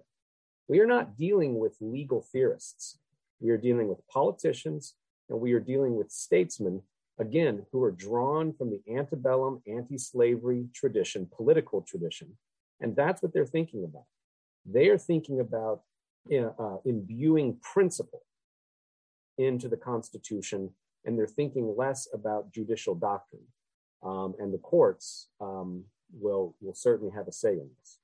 [0.68, 3.00] We are not dealing with legal theorists.
[3.40, 4.96] We are dealing with politicians
[5.30, 6.82] and we are dealing with statesmen
[7.20, 12.38] again, who are drawn from the antebellum, anti slavery tradition, political tradition.
[12.80, 14.06] And that's what they're thinking about.
[14.66, 15.82] They are thinking about
[16.32, 18.22] uh, imbuing principle
[19.38, 20.72] into the Constitution,
[21.06, 23.44] and they're thinking less about judicial doctrine.
[24.04, 25.84] Um, and the courts um,
[26.14, 28.00] will, will certainly have a say in this.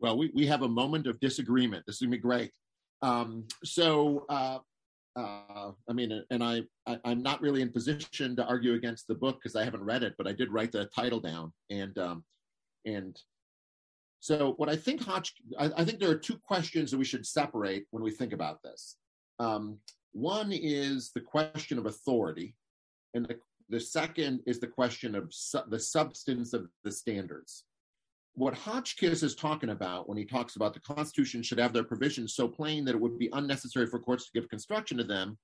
[0.00, 1.84] Well, we, we have a moment of disagreement.
[1.86, 2.50] This is gonna be great.
[3.02, 4.58] Um, so, uh,
[5.14, 9.14] uh, I mean, and I, I am not really in position to argue against the
[9.14, 12.24] book because I haven't read it, but I did write the title down, and um,
[12.84, 13.16] and
[14.22, 17.26] so what I think Hodge, I, I, think there are two questions that we should
[17.26, 18.96] separate when we think about this.
[19.40, 19.78] Um,
[20.12, 22.54] one is the question of authority,
[23.14, 23.36] and the,
[23.68, 27.64] the second is the question of su- the substance of the standards
[28.34, 32.34] what Hotchkiss is talking about when he talks about the Constitution should have their provisions
[32.34, 35.36] so plain that it would be unnecessary for courts to give construction to them,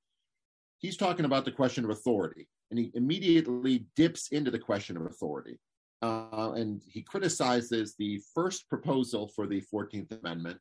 [0.78, 2.48] he's talking about the question of authority.
[2.70, 5.58] And he immediately dips into the question of authority.
[6.00, 10.60] Uh, and he criticizes the first proposal for the 14th Amendment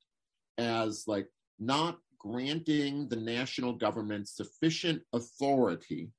[0.58, 1.28] as like
[1.60, 6.10] not granting the national government sufficient authority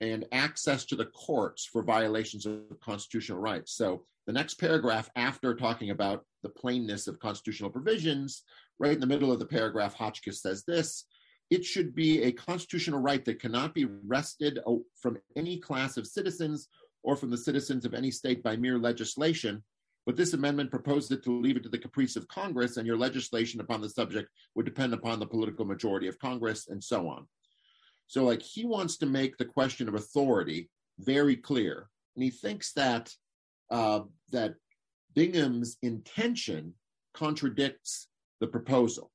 [0.00, 3.76] and access to the courts for violations of constitutional rights.
[3.76, 8.42] So the next paragraph, after talking about the plainness of constitutional provisions,
[8.78, 11.04] right in the middle of the paragraph, Hotchkiss says this
[11.50, 14.60] it should be a constitutional right that cannot be wrested
[14.94, 16.68] from any class of citizens
[17.02, 19.62] or from the citizens of any state by mere legislation.
[20.06, 23.60] But this amendment proposes to leave it to the caprice of Congress, and your legislation
[23.60, 27.26] upon the subject would depend upon the political majority of Congress, and so on.
[28.06, 31.88] So, like, he wants to make the question of authority very clear.
[32.16, 33.14] And he thinks that
[33.70, 34.00] uh,
[34.32, 34.54] that
[35.14, 36.74] Bingham's intention
[37.14, 38.08] contradicts
[38.40, 39.10] the proposal.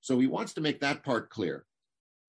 [0.00, 1.64] So he wants to make that part clear.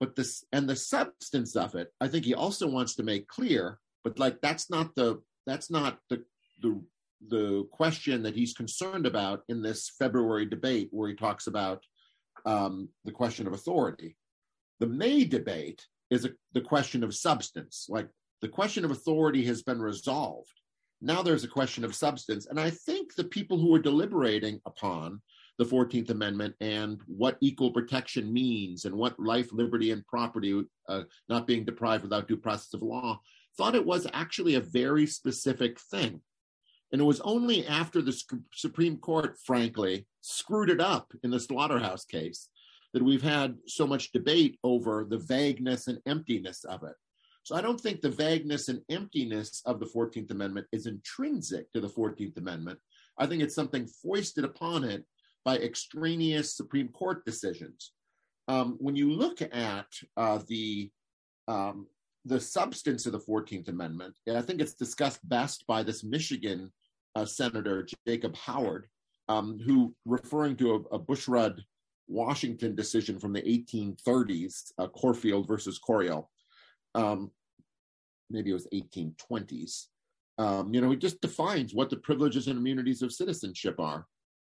[0.00, 3.78] But this and the substance of it, I think he also wants to make clear,
[4.04, 6.24] but like that's not the that's not the
[6.60, 6.80] the
[7.28, 11.84] the question that he's concerned about in this February debate, where he talks about
[12.46, 14.16] um, the question of authority.
[14.80, 17.86] The May debate is a, the question of substance.
[17.88, 18.08] Like
[18.40, 20.52] the question of authority has been resolved.
[21.00, 22.46] Now there's a question of substance.
[22.46, 25.20] And I think the people who are deliberating upon
[25.58, 31.02] the 14th Amendment and what equal protection means and what life, liberty, and property uh,
[31.28, 33.20] not being deprived without due process of law
[33.56, 36.20] thought it was actually a very specific thing.
[36.92, 38.18] And it was only after the
[38.52, 42.48] Supreme Court, frankly, screwed it up in the Slaughterhouse case
[42.92, 46.94] that we've had so much debate over the vagueness and emptiness of it.
[47.44, 51.80] So I don't think the vagueness and emptiness of the 14th Amendment is intrinsic to
[51.80, 52.78] the 14th Amendment.
[53.18, 55.04] I think it's something foisted upon it
[55.44, 57.92] by extraneous Supreme Court decisions.
[58.48, 59.86] Um, when you look at
[60.16, 60.90] uh, the
[61.48, 61.86] um,
[62.24, 66.72] the substance of the 14th Amendment, I think it's discussed best by this Michigan
[67.14, 68.86] uh, Senator Jacob Howard,
[69.28, 71.60] um, who, referring to a, a Bushrod
[72.08, 76.30] Washington decision from the 1830s, uh, Corfield versus Coryell,
[76.94, 77.30] um,
[78.30, 79.86] maybe it was 1820s.
[80.38, 84.06] Um, you know, he just defines what the privileges and immunities of citizenship are.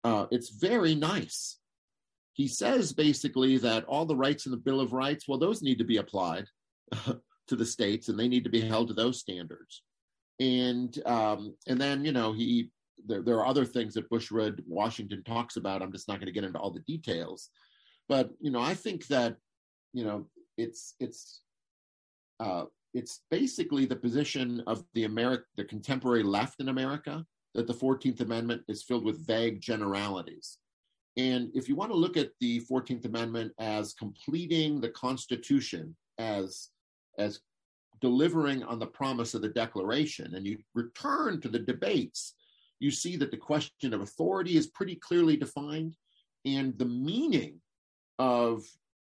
[0.04, 1.58] Uh, it's very nice.
[2.32, 5.78] He says basically that all the rights in the Bill of Rights, well, those need
[5.78, 6.46] to be applied
[7.48, 9.82] to the states, and they need to be held to those standards
[10.40, 12.70] and um, and then you know he
[13.06, 15.82] there, there are other things that Bushrod Washington talks about.
[15.82, 17.50] I'm just not going to get into all the details,
[18.08, 19.36] but you know I think that
[19.92, 20.26] you know
[20.56, 21.40] it's it's
[22.40, 27.24] uh, it's basically the position of the America the contemporary left in America
[27.54, 30.58] that the 14th Amendment is filled with vague generalities.
[31.16, 36.68] And if you want to look at the 14th Amendment as completing the Constitution, as
[37.18, 37.40] as
[38.00, 42.34] delivering on the promise of the Declaration, and you return to the debates,
[42.80, 45.96] you see that the question of authority is pretty clearly defined,
[46.44, 47.60] and the meaning
[48.18, 48.64] of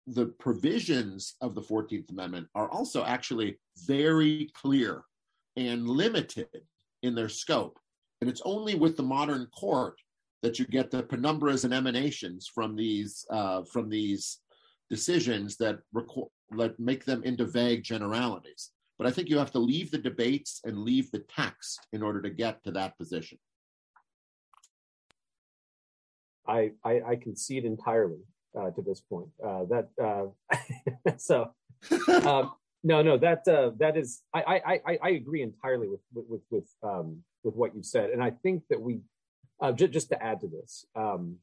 [0.06, 5.02] the provisions of the 14th Amendment are also actually very clear
[5.56, 6.48] and limited
[7.02, 7.78] in their scope.
[8.20, 10.00] And it's only with the modern court
[10.42, 14.38] that you get the penumbras and emanations from these uh, from these
[14.88, 18.70] decisions that reco- that make them into vague generalities.
[18.98, 22.20] But I think you have to leave the debates and leave the text in order
[22.22, 23.38] to get to that position.
[26.46, 28.20] I, I, I concede entirely
[28.58, 29.28] uh, to this point.
[29.44, 31.50] Uh, that uh, so
[32.24, 36.68] um, no no that uh, that is I, I I agree entirely with with with
[36.82, 39.00] um, with what you said, and I think that we
[39.60, 40.84] uh, j- just to add to this.
[40.94, 41.36] Um,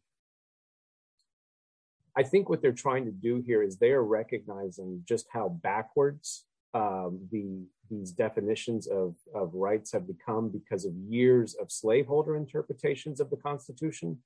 [2.18, 6.45] I think what they're trying to do here is they are recognizing just how backwards
[6.74, 13.22] um, the these definitions of, of rights have become because of years of slaveholder interpretations
[13.22, 14.18] of the Constitution.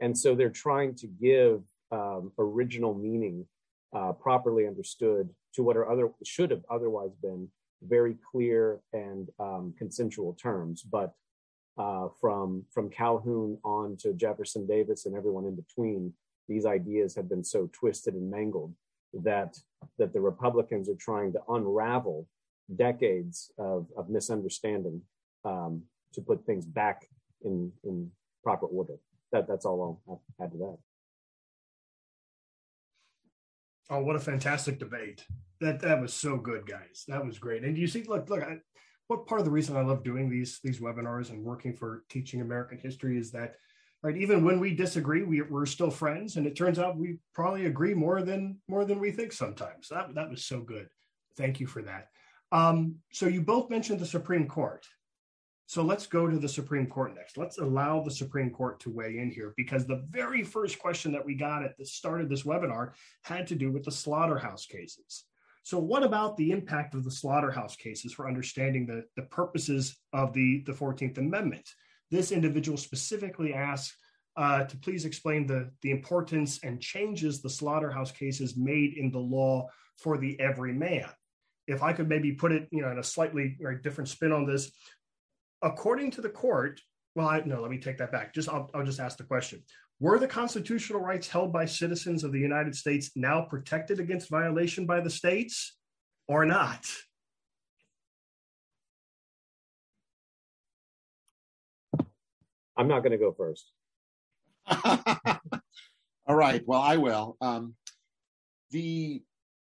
[0.00, 3.46] And so they're trying to give um, original meaning
[3.92, 7.48] uh, properly understood to what are other should have otherwise been
[7.82, 10.82] very clear and um, consensual terms.
[10.82, 11.14] But
[11.78, 16.12] uh, from from Calhoun on to Jefferson Davis and everyone in between,
[16.48, 18.74] these ideas have been so twisted and mangled
[19.22, 19.56] that
[19.98, 22.26] that the Republicans are trying to unravel
[22.76, 25.00] decades of, of misunderstanding
[25.44, 25.82] um,
[26.12, 27.08] to put things back
[27.42, 28.10] in in
[28.42, 28.94] proper order.
[29.32, 30.78] That that's all I'll add to that.
[33.90, 35.24] Oh, what a fantastic debate!
[35.60, 37.04] That that was so good, guys.
[37.08, 37.64] That was great.
[37.64, 38.42] And you see, look, look.
[38.42, 38.58] I,
[39.08, 42.40] what part of the reason I love doing these these webinars and working for teaching
[42.40, 43.56] American history is that
[44.04, 44.18] right?
[44.18, 47.94] Even when we disagree we, we're still friends and it turns out we probably agree
[47.94, 49.88] more than more than we think sometimes.
[49.88, 50.88] That, that was so good.
[51.36, 52.08] Thank you for that.
[52.52, 54.86] Um, so you both mentioned the supreme court.
[55.66, 57.38] So let's go to the supreme court next.
[57.38, 61.24] Let's allow the supreme court to weigh in here because the very first question that
[61.24, 62.92] we got at the start of this webinar
[63.22, 65.24] had to do with the slaughterhouse cases.
[65.62, 70.34] So what about the impact of the slaughterhouse cases for understanding the, the purposes of
[70.34, 71.66] the, the 14th amendment
[72.14, 73.96] this individual specifically asked
[74.36, 79.18] uh, to please explain the, the importance and changes the slaughterhouse cases made in the
[79.18, 81.08] law for the everyman.
[81.66, 84.70] If I could maybe put it, you know, in a slightly different spin on this,
[85.62, 86.80] according to the court,
[87.14, 88.34] well, I, no, let me take that back.
[88.34, 89.62] Just I'll, I'll just ask the question:
[90.00, 94.84] Were the constitutional rights held by citizens of the United States now protected against violation
[94.84, 95.76] by the states,
[96.26, 96.84] or not?
[102.76, 103.70] I'm not going to go first.
[106.26, 106.62] all right.
[106.66, 107.36] Well, I will.
[107.40, 107.74] Um,
[108.70, 109.22] the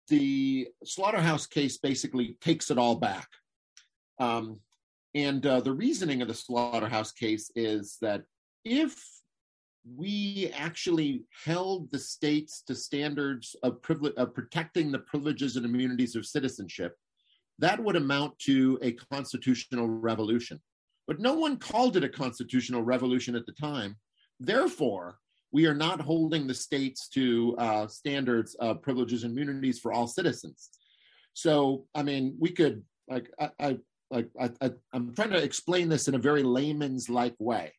[0.07, 3.27] the slaughterhouse case basically takes it all back.
[4.19, 4.59] Um,
[5.15, 8.23] And uh, the reasoning of the slaughterhouse case is that
[8.65, 9.01] if
[9.95, 16.15] we actually held the states to standards of, privilege, of protecting the privileges and immunities
[16.15, 16.97] of citizenship,
[17.59, 20.59] that would amount to a constitutional revolution.
[21.07, 23.95] But no one called it a constitutional revolution at the time.
[24.39, 25.19] Therefore,
[25.51, 30.07] we are not holding the states to uh, standards of privileges and immunities for all
[30.07, 30.69] citizens.
[31.33, 33.77] So, I mean, we could like I, I
[34.11, 37.73] like I, I am trying to explain this in a very layman's like way,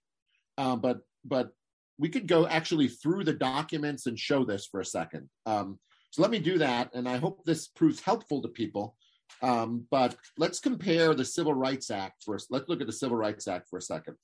[0.58, 1.50] uh, but but
[1.98, 5.28] we could go actually through the documents and show this for a second.
[5.46, 5.78] Um,
[6.10, 8.96] so let me do that, and I hope this proves helpful to people.
[9.42, 12.48] Um, but let's compare the Civil Rights Act first.
[12.50, 14.16] Let's look at the Civil Rights Act for a second.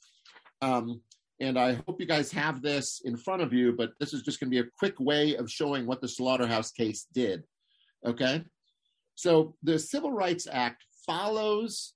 [0.62, 1.00] Um,
[1.40, 4.38] and I hope you guys have this in front of you, but this is just
[4.38, 7.42] going to be a quick way of showing what the slaughterhouse case did.
[8.06, 8.44] Okay?
[9.16, 11.94] So the Civil Rights Act follows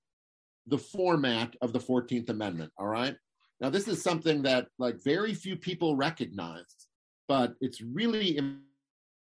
[0.66, 3.16] the format of the 14th Amendment, all right?
[3.60, 6.88] Now, this is something that like very few people recognize,
[7.28, 8.38] but it's really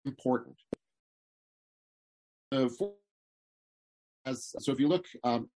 [0.05, 0.57] important.
[2.53, 2.93] For,
[4.27, 5.49] as, so if you look, um,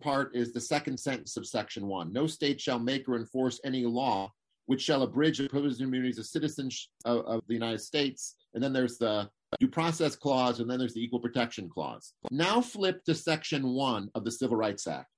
[0.00, 2.12] part is the second sentence of section one.
[2.12, 4.30] No state shall make or enforce any law
[4.66, 8.34] which shall abridge the privileges and immunities of citizens of, of, the United States.
[8.54, 12.12] And then there's the due process clause, and then there's the equal protection clause.
[12.30, 15.08] Now flip to section one of the Civil Rights Act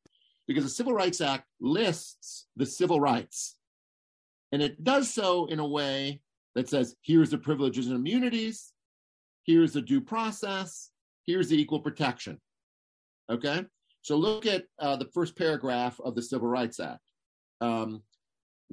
[0.47, 3.57] because the Civil Rights Act lists the civil rights.
[4.53, 6.21] And it does so in a way
[6.55, 8.73] that says here's the privileges and immunities,
[9.49, 10.91] here's the due process,
[11.27, 12.39] here's the equal protection.
[13.31, 13.65] Okay?
[14.03, 17.01] So look at uh, the first paragraph of the Civil Rights Act.
[17.63, 18.03] Um,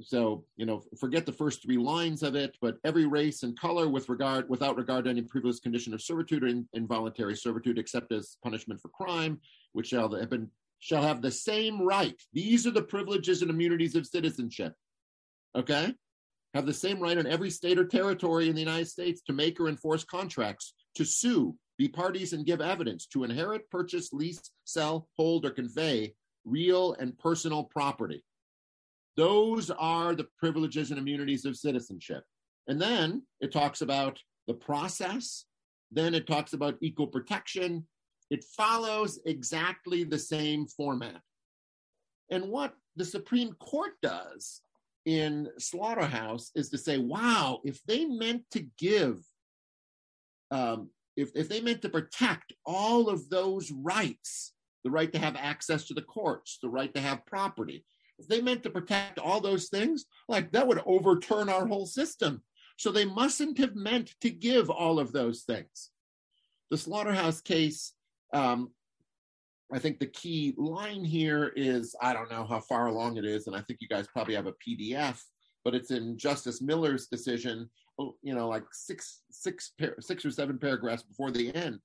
[0.02, 3.88] so you know, forget the first three lines of it, but every race and color,
[3.88, 8.12] with regard without regard to any previous condition of servitude or in, involuntary servitude, except
[8.12, 9.40] as punishment for crime,
[9.72, 10.50] which shall have been
[10.80, 12.20] shall have the same right.
[12.34, 14.74] These are the privileges and immunities of citizenship.
[15.56, 15.94] Okay?
[16.56, 19.60] Have the same right in every state or territory in the United States to make
[19.60, 25.06] or enforce contracts, to sue, be parties and give evidence, to inherit, purchase, lease, sell,
[25.18, 26.14] hold, or convey
[26.46, 28.24] real and personal property.
[29.18, 32.24] Those are the privileges and immunities of citizenship.
[32.66, 35.44] And then it talks about the process.
[35.92, 37.86] Then it talks about equal protection.
[38.30, 41.20] It follows exactly the same format.
[42.30, 44.62] And what the Supreme Court does
[45.06, 49.18] in Slaughterhouse is to say, wow, if they meant to give,
[50.50, 54.52] um, if, if they meant to protect all of those rights,
[54.84, 57.84] the right to have access to the courts, the right to have property,
[58.18, 62.42] if they meant to protect all those things, like that would overturn our whole system.
[62.76, 65.90] So they mustn't have meant to give all of those things.
[66.70, 67.92] The Slaughterhouse case
[68.32, 68.70] um,
[69.72, 73.46] I think the key line here is I don't know how far along it is,
[73.46, 75.20] and I think you guys probably have a PDF,
[75.64, 77.68] but it's in Justice Miller's decision.
[77.98, 81.80] Oh, you know, like six, six, six or seven paragraphs before the end.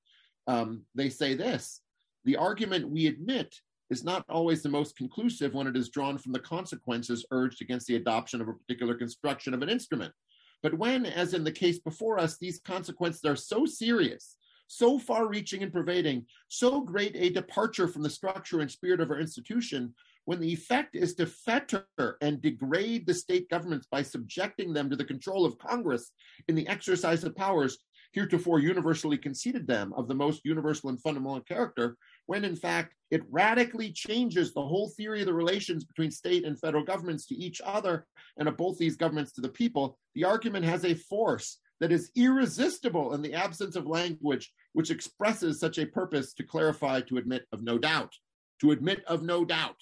[0.47, 1.81] Um, they say this:
[2.23, 3.55] the argument we admit
[3.89, 7.87] is not always the most conclusive when it is drawn from the consequences urged against
[7.87, 10.13] the adoption of a particular construction of an instrument.
[10.61, 14.37] But when, as in the case before us, these consequences are so serious
[14.71, 19.11] so far reaching and pervading, so great a departure from the structure and spirit of
[19.11, 19.93] our institution,
[20.23, 21.85] when the effect is to fetter
[22.21, 26.13] and degrade the state governments by subjecting them to the control of Congress
[26.47, 27.79] in the exercise of powers
[28.13, 31.97] heretofore universally conceded them of the most universal and fundamental character,
[32.27, 36.57] when in fact it radically changes the whole theory of the relations between state and
[36.57, 38.05] federal governments to each other
[38.37, 42.11] and of both these governments to the people, the argument has a force that is
[42.15, 47.45] irresistible in the absence of language which expresses such a purpose to clarify, to admit
[47.51, 48.13] of no doubt,
[48.61, 49.77] to admit of no doubt.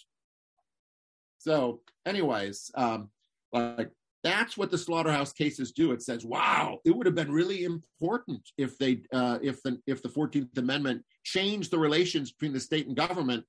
[1.37, 3.09] So, anyways, um,
[3.53, 3.91] like
[4.23, 5.91] that's what the slaughterhouse cases do.
[5.91, 10.01] It says, "Wow, it would have been really important if they, uh, if the if
[10.01, 13.45] the Fourteenth Amendment changed the relations between the state and government."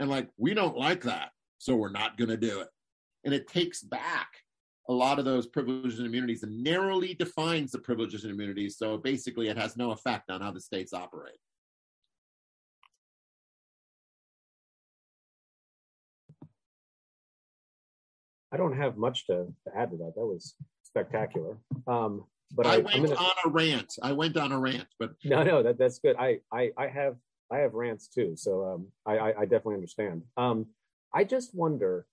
[0.00, 2.68] And like, we don't like that, so we're not going to do it.
[3.24, 4.28] And it takes back
[4.90, 8.76] a lot of those privileges and immunities and narrowly defines the privileges and immunities.
[8.76, 11.38] So basically, it has no effect on how the states operate.
[18.52, 20.14] I don't have much to, to add to that.
[20.16, 21.56] That was spectacular.
[21.86, 23.14] Um, but I, I went gonna...
[23.14, 23.94] on a rant.
[24.02, 26.16] I went on a rant, but no, no, that, that's good.
[26.18, 27.14] I, I, I have,
[27.48, 28.34] I have rants too.
[28.34, 30.22] So um, I, I, I definitely understand.
[30.36, 30.66] Um,
[31.14, 32.06] I just wonder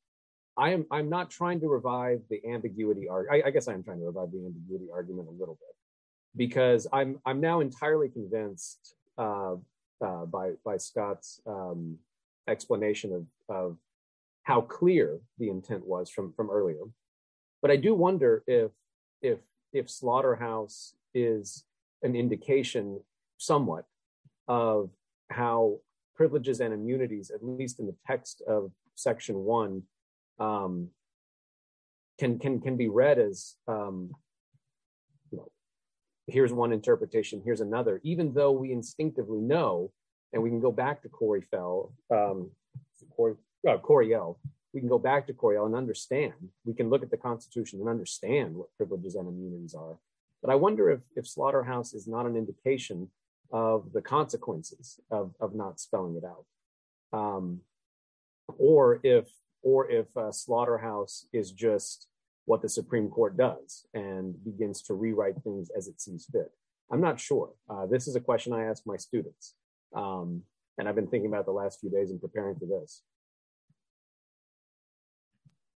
[0.57, 3.45] I am I'm not trying to revive the ambiguity argument.
[3.45, 5.75] I, guess I am trying to revive the ambiguity argument a little bit
[6.35, 9.55] because I'm I'm now entirely convinced uh,
[10.03, 11.97] uh, by by Scott's um,
[12.47, 13.77] explanation of of
[14.43, 16.81] how clear the intent was from from earlier.
[17.61, 18.71] But I do wonder if
[19.21, 19.39] if
[19.73, 21.65] if slaughterhouse is
[22.01, 22.99] an indication
[23.37, 23.85] somewhat
[24.47, 24.89] of
[25.29, 25.79] how
[26.15, 29.83] privileges and immunities, at least in the text of section one,
[30.39, 30.89] um,
[32.19, 34.11] can can can be read as um,
[35.31, 35.49] you know,
[36.27, 39.91] here's one interpretation, here's another, even though we instinctively know,
[40.33, 42.51] and we can go back to Corey Fell, um,
[43.15, 43.35] Corey,
[43.67, 43.77] uh,
[44.73, 46.33] we can go back to Coryell and understand.
[46.65, 49.97] We can look at the Constitution and understand what privileges and immunities are.
[50.41, 53.09] But I wonder if if slaughterhouse is not an indication
[53.51, 56.45] of the consequences of of not spelling it out,
[57.17, 57.61] um,
[58.57, 59.27] or if
[59.63, 62.07] or if uh, slaughterhouse is just
[62.45, 66.51] what the Supreme Court does and begins to rewrite things as it sees fit.
[66.91, 67.51] I'm not sure.
[67.69, 69.55] Uh, this is a question I ask my students,
[69.93, 70.41] um,
[70.77, 73.03] and I've been thinking about the last few days and preparing for this.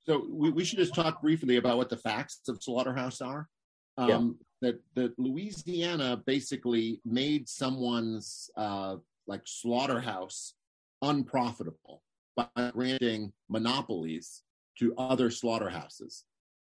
[0.04, 3.48] So we, we should just talk briefly about what the facts of slaughterhouse are.
[3.96, 4.20] Um, yeah.
[4.60, 10.54] That that Louisiana basically made someone's uh, like slaughterhouse
[11.00, 12.02] unprofitable
[12.38, 14.42] by granting monopolies
[14.78, 16.24] to other slaughterhouses.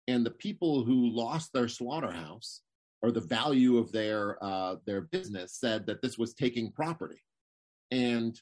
[0.06, 2.62] And the people who lost their slaughterhouse
[3.02, 7.22] or the value of their uh, their business said that this was taking property.
[7.90, 8.34] And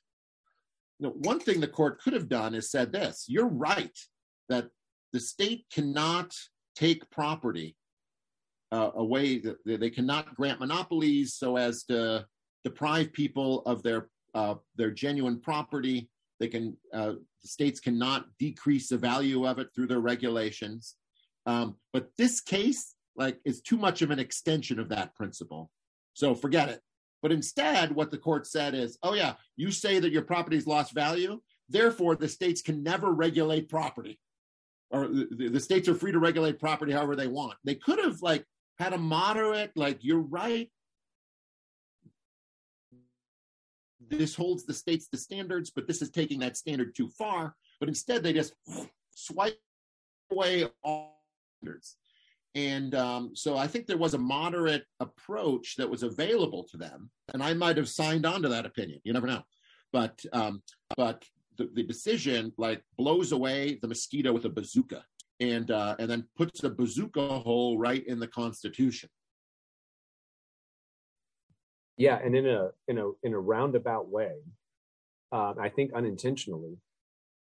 [0.99, 3.99] you know, one thing the court could have done is said this: You're right
[4.49, 4.68] that
[5.12, 6.33] the state cannot
[6.77, 7.77] take property
[8.70, 12.24] uh, away; they cannot grant monopolies so as to
[12.64, 16.09] deprive people of their uh, their genuine property
[16.41, 20.97] they can uh, the states cannot decrease the value of it through their regulations.
[21.47, 25.70] Um, but this case, like, is too much of an extension of that principle.
[26.14, 26.80] So forget it.
[27.22, 30.93] But instead, what the court said is, oh yeah, you say that your property's lost
[30.93, 34.18] value, therefore the states can never regulate property,
[34.91, 37.55] or the, the states are free to regulate property however they want.
[37.64, 38.45] They could have like
[38.78, 40.70] had a moderate, like you're right,
[44.09, 47.55] this holds the states to standards, but this is taking that standard too far.
[47.81, 48.55] But instead, they just
[49.15, 49.59] swipe
[50.31, 51.23] away all
[51.59, 51.97] standards.
[52.55, 57.11] And um, so I think there was a moderate approach that was available to them,
[57.35, 59.01] and I might have signed on to that opinion.
[59.05, 59.43] You never know,
[59.93, 60.63] but um,
[60.97, 61.23] but
[61.59, 65.05] the, the decision like blows away the mosquito with a bazooka,
[65.39, 69.11] and uh, and then puts the bazooka hole right in the Constitution.
[71.97, 74.35] Yeah, and in a in a in a roundabout way,
[75.33, 76.77] uh, I think unintentionally,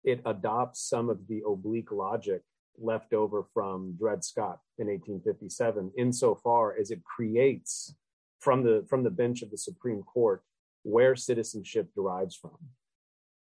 [0.05, 2.43] it adopts some of the oblique logic
[2.79, 7.95] left over from Dred Scott in 1857, insofar as it creates
[8.41, 10.43] from the from the bench of the Supreme Court
[10.83, 12.59] where citizenship derives from.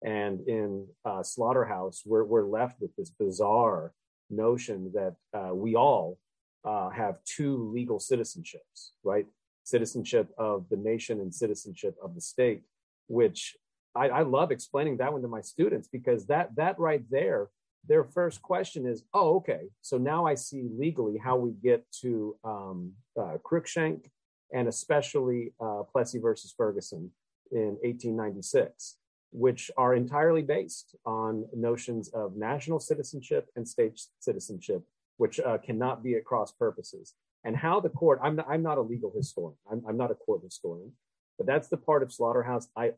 [0.02, 3.92] And in uh, Slaughterhouse, we're we're left with this bizarre
[4.30, 6.18] notion that uh, we all
[6.64, 9.26] uh, have two legal citizenships, right?
[9.68, 12.62] Citizenship of the nation and citizenship of the state,
[13.06, 13.56] which
[13.94, 17.48] I, I love explaining that one to my students because that that right there,
[17.86, 22.36] their first question is, oh, okay, so now I see legally how we get to
[22.44, 24.06] um, uh, Cruikshank
[24.52, 27.10] and especially uh, Plessy versus Ferguson
[27.52, 28.96] in 1896,
[29.32, 34.82] which are entirely based on notions of national citizenship and state citizenship,
[35.18, 38.78] which uh, cannot be at cross purposes and how the court i'm not, I'm not
[38.78, 39.56] a legal historian.
[39.70, 40.92] I'm, I'm not a court historian
[41.36, 42.92] but that's the part of slaughterhouse i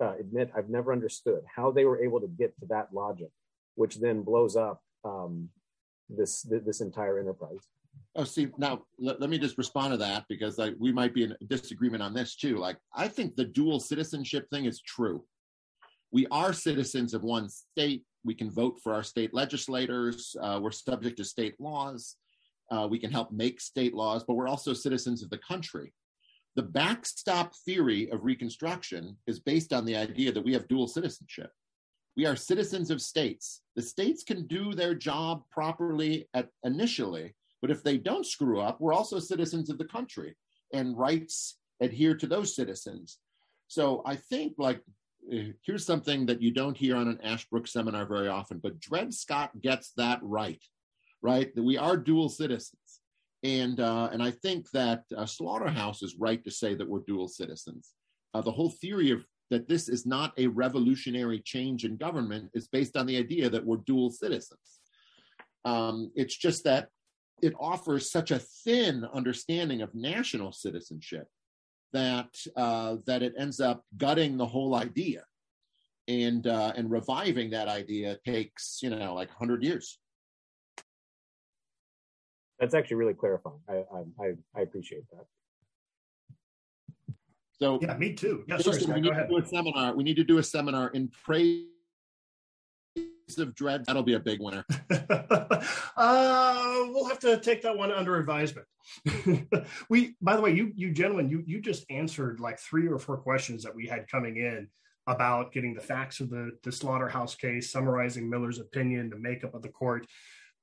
[0.00, 3.30] uh, admit i've never understood how they were able to get to that logic
[3.74, 5.48] which then blows up um,
[6.08, 7.68] this this entire enterprise.
[8.14, 11.24] Oh see now let, let me just respond to that because like we might be
[11.24, 12.58] in disagreement on this too.
[12.58, 15.24] Like i think the dual citizenship thing is true.
[16.10, 18.04] We are citizens of one state.
[18.24, 20.36] We can vote for our state legislators.
[20.40, 22.16] Uh, we're subject to state laws
[22.72, 25.92] uh, we can help make state laws, but we're also citizens of the country.
[26.56, 31.50] The backstop theory of Reconstruction is based on the idea that we have dual citizenship.
[32.16, 33.60] We are citizens of states.
[33.76, 38.80] The states can do their job properly at initially, but if they don't screw up,
[38.80, 40.34] we're also citizens of the country,
[40.72, 43.18] and rights adhere to those citizens.
[43.68, 44.80] So I think like
[45.32, 49.12] uh, here's something that you don't hear on an Ashbrook seminar very often, but Dred
[49.12, 50.62] Scott gets that right
[51.22, 51.54] right?
[51.54, 53.00] That we are dual citizens.
[53.42, 57.28] And, uh, and I think that uh, Slaughterhouse is right to say that we're dual
[57.28, 57.94] citizens.
[58.34, 62.68] Uh, the whole theory of that this is not a revolutionary change in government is
[62.68, 64.80] based on the idea that we're dual citizens.
[65.66, 66.88] Um, it's just that
[67.42, 71.26] it offers such a thin understanding of national citizenship
[71.92, 75.22] that uh, that it ends up gutting the whole idea,
[76.08, 79.98] and uh, and reviving that idea takes you know like hundred years.
[82.62, 83.58] That's actually really clarifying.
[83.68, 83.82] I
[84.20, 85.26] I, I appreciate that.
[87.60, 88.44] So yeah, me too.
[88.46, 89.96] Yeah, sorry, we need to do a seminar.
[89.96, 91.64] We need to do a seminar in praise
[93.36, 93.84] of Dred.
[93.86, 94.64] That'll be a big winner.
[94.90, 95.58] uh,
[95.96, 98.68] we'll have to take that one under advisement.
[99.88, 103.16] we, by the way, you you gentlemen, you you just answered like three or four
[103.16, 104.68] questions that we had coming in
[105.08, 109.62] about getting the facts of the the slaughterhouse case, summarizing Miller's opinion, the makeup of
[109.62, 110.06] the court.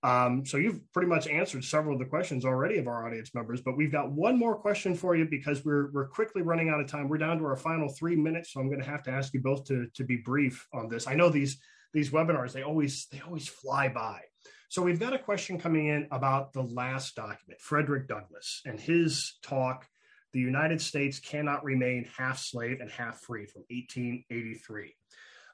[0.02, 3.62] Um, so you've pretty much answered several of the questions already of our audience members,
[3.62, 6.88] but we've got one more question for you because we're we're quickly running out of
[6.88, 7.10] time.
[7.10, 9.42] We're down to our final three minutes, so I'm going to have to ask you
[9.42, 11.06] both to to be brief on this.
[11.06, 11.60] I know these
[11.94, 14.22] these webinars they always they always fly by.
[14.70, 19.38] So we've got a question coming in about the last document, Frederick Douglass, and his
[19.42, 19.86] talk.
[20.32, 24.94] The United States cannot remain half slave and half free from 1883.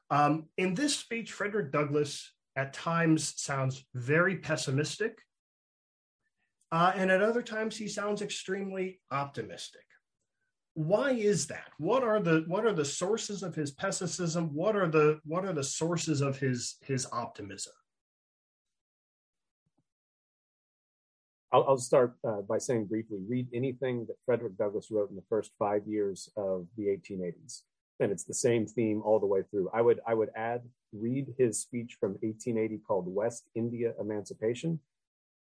[0.09, 5.19] Um, in this speech, Frederick Douglass at times sounds very pessimistic,
[6.72, 9.82] uh, and at other times he sounds extremely optimistic.
[10.73, 11.69] Why is that?
[11.77, 14.53] What are the what are the sources of his pessimism?
[14.53, 17.73] What are the what are the sources of his his optimism?
[21.53, 25.23] I'll, I'll start uh, by saying briefly: read anything that Frederick Douglass wrote in the
[25.30, 27.61] first five years of the 1880s,
[27.99, 29.69] and it's the same theme all the way through.
[29.73, 30.61] I would I would add
[30.93, 34.80] read his speech from 1880 called West India Emancipation,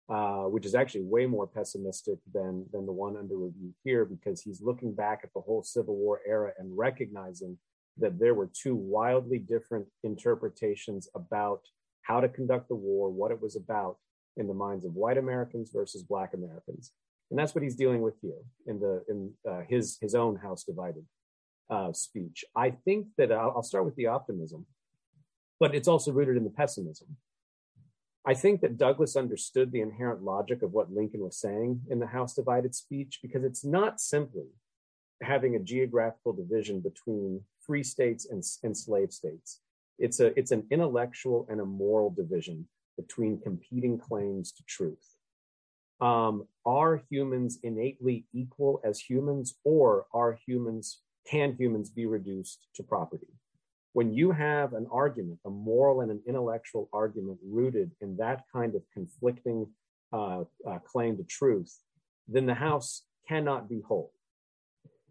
[0.08, 4.40] uh, which is actually way more pessimistic than, than the one under review here because
[4.40, 7.58] he's looking back at the whole Civil War era and recognizing
[7.98, 11.60] that there were two wildly different interpretations about
[12.02, 13.96] how to conduct the war, what it was about
[14.36, 16.92] in the minds of white Americans versus black Americans.
[17.30, 20.62] And that's what he's dealing with here in the in uh, his his own House
[20.62, 21.04] Divided
[21.70, 22.44] uh, speech.
[22.54, 24.66] I think that I'll, I'll start with the optimism
[25.58, 27.16] but it's also rooted in the pessimism.
[28.26, 32.06] I think that Douglass understood the inherent logic of what Lincoln was saying in the
[32.06, 34.48] House Divided speech because it's not simply
[35.22, 39.60] having a geographical division between free states and, and slave states.
[39.98, 42.68] It's a it's an intellectual and a moral division
[42.98, 45.14] between competing claims to truth.
[46.00, 52.82] Um, are humans innately equal as humans, or are humans can humans be reduced to
[52.82, 53.28] property?
[53.96, 58.74] when you have an argument, a moral and an intellectual argument rooted in that kind
[58.74, 59.66] of conflicting
[60.12, 61.74] uh, uh, claim to truth,
[62.28, 64.12] then the House cannot be whole.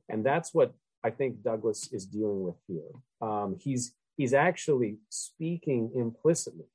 [0.08, 2.92] And that's what I think Douglass is dealing with here.
[3.28, 6.68] Um, he's he's actually speaking implicitly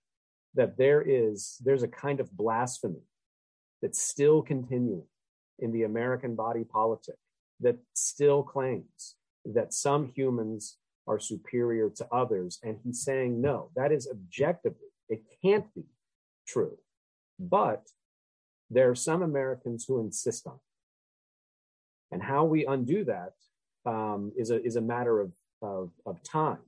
[0.55, 3.05] that there is there's a kind of blasphemy
[3.81, 5.07] that's still continuing
[5.61, 7.19] in the American body politic
[7.61, 9.15] that still claims
[9.45, 10.77] that some humans
[11.07, 12.59] are superior to others.
[12.63, 15.85] And he's saying, no, that is objectively, it can't be
[16.47, 16.79] true.
[17.39, 17.89] But
[18.71, 20.61] there are some Americans who insist on it.
[22.13, 23.33] And how we undo that
[23.87, 26.59] um, is a, is a matter of, of, of time,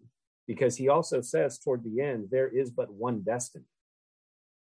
[0.47, 3.65] because he also says toward the end, there is but one destiny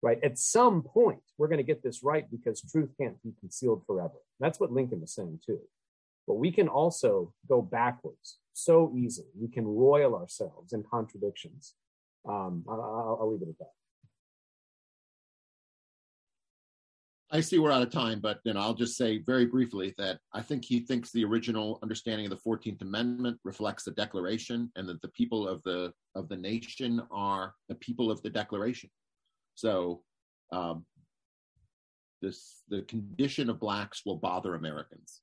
[0.02, 0.18] right?
[0.22, 4.14] At some point, we're going to get this right because truth can't be concealed forever.
[4.40, 5.60] That's what Lincoln was saying too.
[6.26, 9.28] But we can also go backwards so easily.
[9.38, 11.74] We can roil ourselves in contradictions.
[12.28, 13.72] Um, I'll, I'll leave it at that.
[17.34, 20.18] I see we're out of time, but you know, I'll just say very briefly that
[20.34, 24.86] I think he thinks the original understanding of the Fourteenth Amendment reflects the Declaration, and
[24.86, 28.90] that the people of the of the nation are the people of the Declaration.
[29.54, 30.02] So,
[30.52, 30.84] um,
[32.20, 35.22] this the condition of blacks will bother Americans.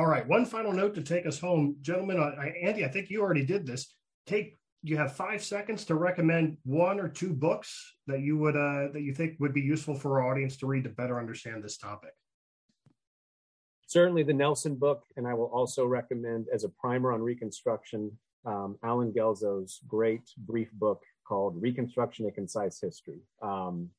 [0.00, 0.26] All right.
[0.26, 2.18] One final note to take us home, gentlemen.
[2.18, 3.92] I, Andy, I think you already did this.
[4.26, 8.88] Take you have five seconds to recommend one or two books that you would uh,
[8.94, 11.76] that you think would be useful for our audience to read to better understand this
[11.76, 12.12] topic.
[13.88, 18.10] Certainly, the Nelson book, and I will also recommend as a primer on Reconstruction,
[18.46, 23.20] um, Allen Guelzo's great brief book called Reconstruction: A Concise History.
[23.42, 23.90] Um,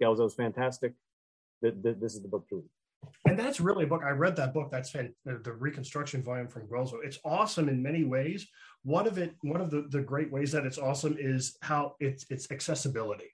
[0.00, 0.94] Guelzo's fantastic.
[1.62, 2.73] This is the book to read
[3.26, 4.02] and that's really a book.
[4.04, 4.70] I read that book.
[4.70, 6.96] That's fan, the, the Reconstruction volume from Guelzo.
[7.02, 8.46] It's awesome in many ways.
[8.82, 12.26] One of it, one of the, the great ways that it's awesome is how it's
[12.30, 13.32] it's accessibility,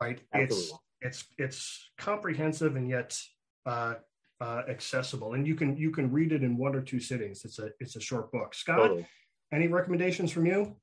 [0.00, 0.20] right?
[0.32, 0.78] Absolutely.
[1.02, 3.18] It's it's it's comprehensive and yet
[3.66, 3.94] uh,
[4.40, 7.44] uh, accessible, and you can you can read it in one or two sittings.
[7.44, 8.54] It's a it's a short book.
[8.54, 9.06] Scott, totally.
[9.52, 10.76] any recommendations from you?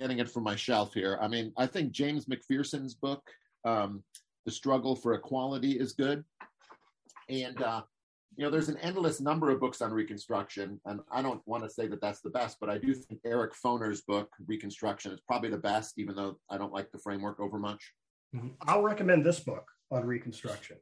[0.00, 1.18] Getting it from my shelf here.
[1.20, 3.22] I mean, I think James McPherson's book.
[3.64, 4.02] Um,
[4.44, 6.24] the struggle for equality is good.
[7.28, 7.82] And uh,
[8.36, 11.70] you know, there's an endless number of books on Reconstruction, and I don't want to
[11.70, 15.50] say that that's the best, but I do think Eric Foner's book Reconstruction is probably
[15.50, 17.92] the best, even though I don't like the framework over much.
[18.34, 18.48] Mm-hmm.
[18.66, 20.78] I'll recommend this book on Reconstruction.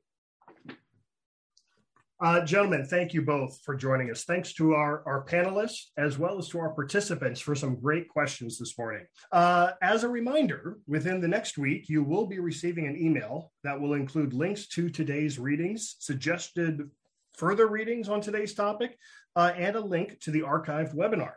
[2.23, 4.25] Uh, gentlemen, thank you both for joining us.
[4.25, 8.59] Thanks to our, our panelists as well as to our participants for some great questions
[8.59, 9.07] this morning.
[9.33, 13.81] Uh, as a reminder, within the next week, you will be receiving an email that
[13.81, 16.91] will include links to today's readings, suggested
[17.33, 18.99] further readings on today's topic,
[19.35, 21.33] uh, and a link to the archived webinar.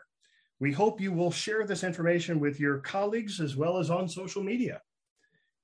[0.60, 4.44] We hope you will share this information with your colleagues as well as on social
[4.44, 4.82] media.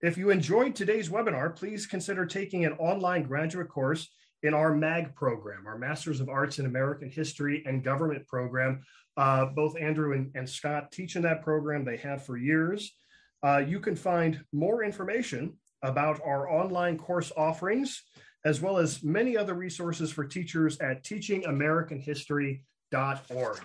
[0.01, 4.09] If you enjoyed today's webinar, please consider taking an online graduate course
[4.43, 8.83] in our MAG program, our Masters of Arts in American History and Government program.
[9.17, 12.95] Uh, both Andrew and, and, Scott teach in that program, they have for years.
[13.43, 18.01] Uh, you can find more information about our online course offerings,
[18.45, 23.59] as well as many other resources for teachers at teachingamericanhistory.org.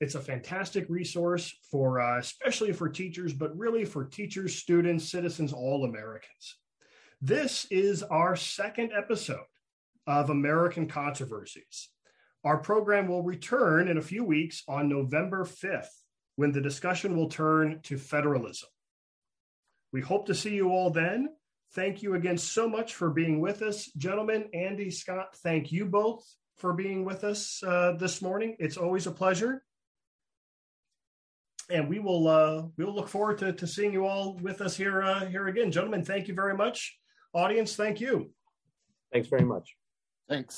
[0.00, 5.52] It's a fantastic resource for, uh, especially for teachers, but really for teachers, students, citizens,
[5.52, 6.56] all Americans.
[7.20, 9.44] This is our second episode
[10.06, 11.88] of American Controversies.
[12.44, 15.88] Our program will return in a few weeks on November 5th
[16.36, 18.68] when the discussion will turn to federalism.
[19.92, 21.28] We hope to see you all then.
[21.74, 23.86] Thank you again so much for being with us.
[23.96, 26.24] Gentlemen, Andy, Scott, thank you both
[26.56, 28.56] for being with us uh, this morning.
[28.58, 29.64] It's always a pleasure.
[31.70, 34.76] And we will uh, we will look forward to, to seeing you all with us
[34.76, 35.72] here uh, here again.
[35.72, 36.98] Gentlemen, thank you very much.
[37.32, 38.30] Audience, thank you.
[39.12, 39.74] Thanks very much.
[40.28, 40.54] Thanks.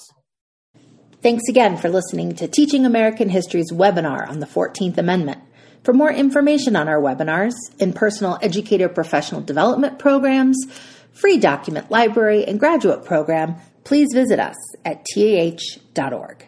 [1.22, 5.40] Thanks again for listening to Teaching American History's webinar on the 14th Amendment.
[5.82, 10.56] For more information on our webinars, in personal educator professional development programs,
[11.12, 16.45] free document library, and graduate program, please visit us at tah.org.